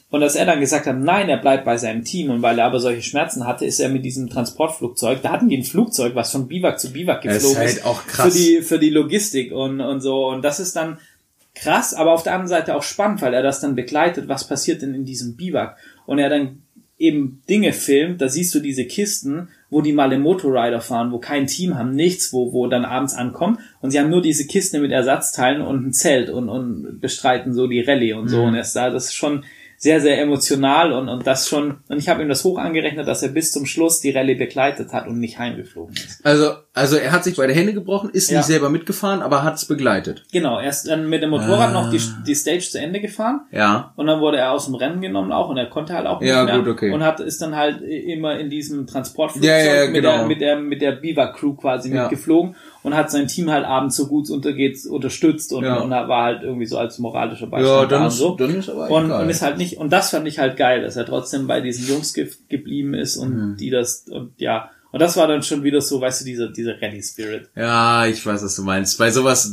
[0.10, 2.32] Und dass er dann gesagt hat, nein, er bleibt bei seinem Team.
[2.32, 5.58] Und weil er aber solche Schmerzen hatte, ist er mit diesem Transportflugzeug, da hatten die
[5.58, 7.86] ein Flugzeug, was von Biwak zu Biwak Das ist geflogen halt ist.
[7.86, 8.34] auch krass.
[8.34, 10.28] Für die, für die Logistik und, und so.
[10.28, 10.98] Und das ist dann
[11.62, 14.82] krass, aber auf der anderen Seite auch spannend, weil er das dann begleitet, was passiert
[14.82, 15.78] denn in diesem Biwak.
[16.06, 16.64] Und er dann
[16.98, 21.20] eben Dinge filmt, da siehst du diese Kisten, wo die mal im Motorrider fahren, wo
[21.20, 23.60] kein Team haben, nichts, wo, wo dann abends ankommen.
[23.82, 27.68] Und sie haben nur diese Kiste mit Ersatzteilen und ein Zelt und, und bestreiten so
[27.68, 28.44] die Rallye und so.
[28.44, 29.44] Und er ist da, das ist schon
[29.80, 33.22] sehr, sehr emotional und, und das schon, und ich habe ihm das hoch angerechnet, dass
[33.22, 36.26] er bis zum Schluss die Rallye begleitet hat und nicht heimgeflogen ist.
[36.26, 38.40] Also, also er hat sich beide Hände gebrochen, ist Ja.
[38.40, 40.24] nicht selber mitgefahren, aber hat es begleitet.
[40.32, 41.74] Genau, er ist dann mit dem Motorrad Ah.
[41.74, 43.94] noch die, die Stage zu Ende gefahren Ja.
[43.96, 46.30] Und dann wurde er aus dem Rennen genommen auch und er konnte halt auch nicht
[46.30, 46.58] Ja, mehr.
[46.58, 46.92] gut, okay.
[46.92, 50.18] Und hat ist dann halt immer in diesem Transportflugzeug Ja, ja, mit, genau.
[50.18, 52.56] der, mit der mit der Biva Crew quasi mitgeflogen
[52.88, 55.78] und hat sein Team halt abends so gut untergeht unterstützt und, Ja.
[55.82, 58.36] und war halt irgendwie so als moralischer Ja, Beistand da dann und ist, so.
[58.36, 60.96] dann ist aber Und, und ist halt nicht, und das fand ich halt geil, dass
[60.96, 63.58] er trotzdem bei diesen Jungs ge geblieben ist und Mhm.
[63.58, 66.82] die das, und ja, und das war dann schon wieder so, weißt du, dieser, dieser
[66.82, 67.50] Rally Spirit.
[67.56, 68.98] Ja, ich weiß, was du meinst.
[68.98, 69.44] Bei sowas,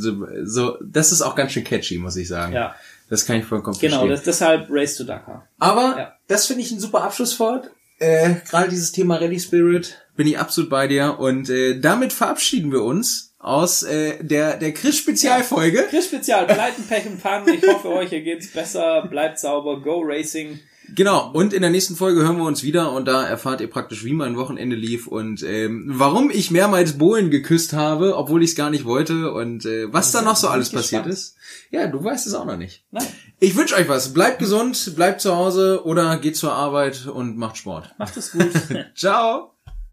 [0.43, 2.53] so, das ist auch ganz schön catchy, muss ich sagen.
[2.53, 2.73] Ja,
[3.09, 4.09] Das kann ich vollkommen genau, verstehen.
[4.11, 5.47] das, deshalb Race to Dakar.
[5.59, 6.13] Aber Ja.
[6.27, 7.69] das finde ich ein super Abschlusswort.
[7.99, 11.19] Äh, Gerade dieses Thema Rally Spirit bin ich absolut bei dir.
[11.19, 15.85] Und äh, damit verabschieden wir uns aus äh, der, der Chris-Spezialfolge.
[15.89, 17.53] Chris Spezial, Pleiten, Pech und Pannen.
[17.53, 19.07] Ich hoffe, euch hier geht's besser.
[19.09, 19.81] Bleibt sauber.
[19.81, 20.59] Go Racing.
[20.93, 24.05] Genau, und in der nächsten Folge hören wir uns wieder und da erfahrt ihr praktisch,
[24.05, 28.55] wie mein Wochenende lief und ähm, warum ich mehrmals Bohlen geküsst habe, obwohl ich es
[28.55, 31.37] gar nicht wollte und äh, was da noch so alles passiert ist.
[31.71, 32.83] Ja, du weißt es auch noch nicht.
[32.91, 33.07] Nein,
[33.39, 34.13] Ich wünsche euch was.
[34.13, 37.95] Bleibt gesund, bleibt zu Hause oder geht zur Arbeit und macht Sport.
[37.97, 38.51] macht es gut.
[38.95, 39.54] Ciao!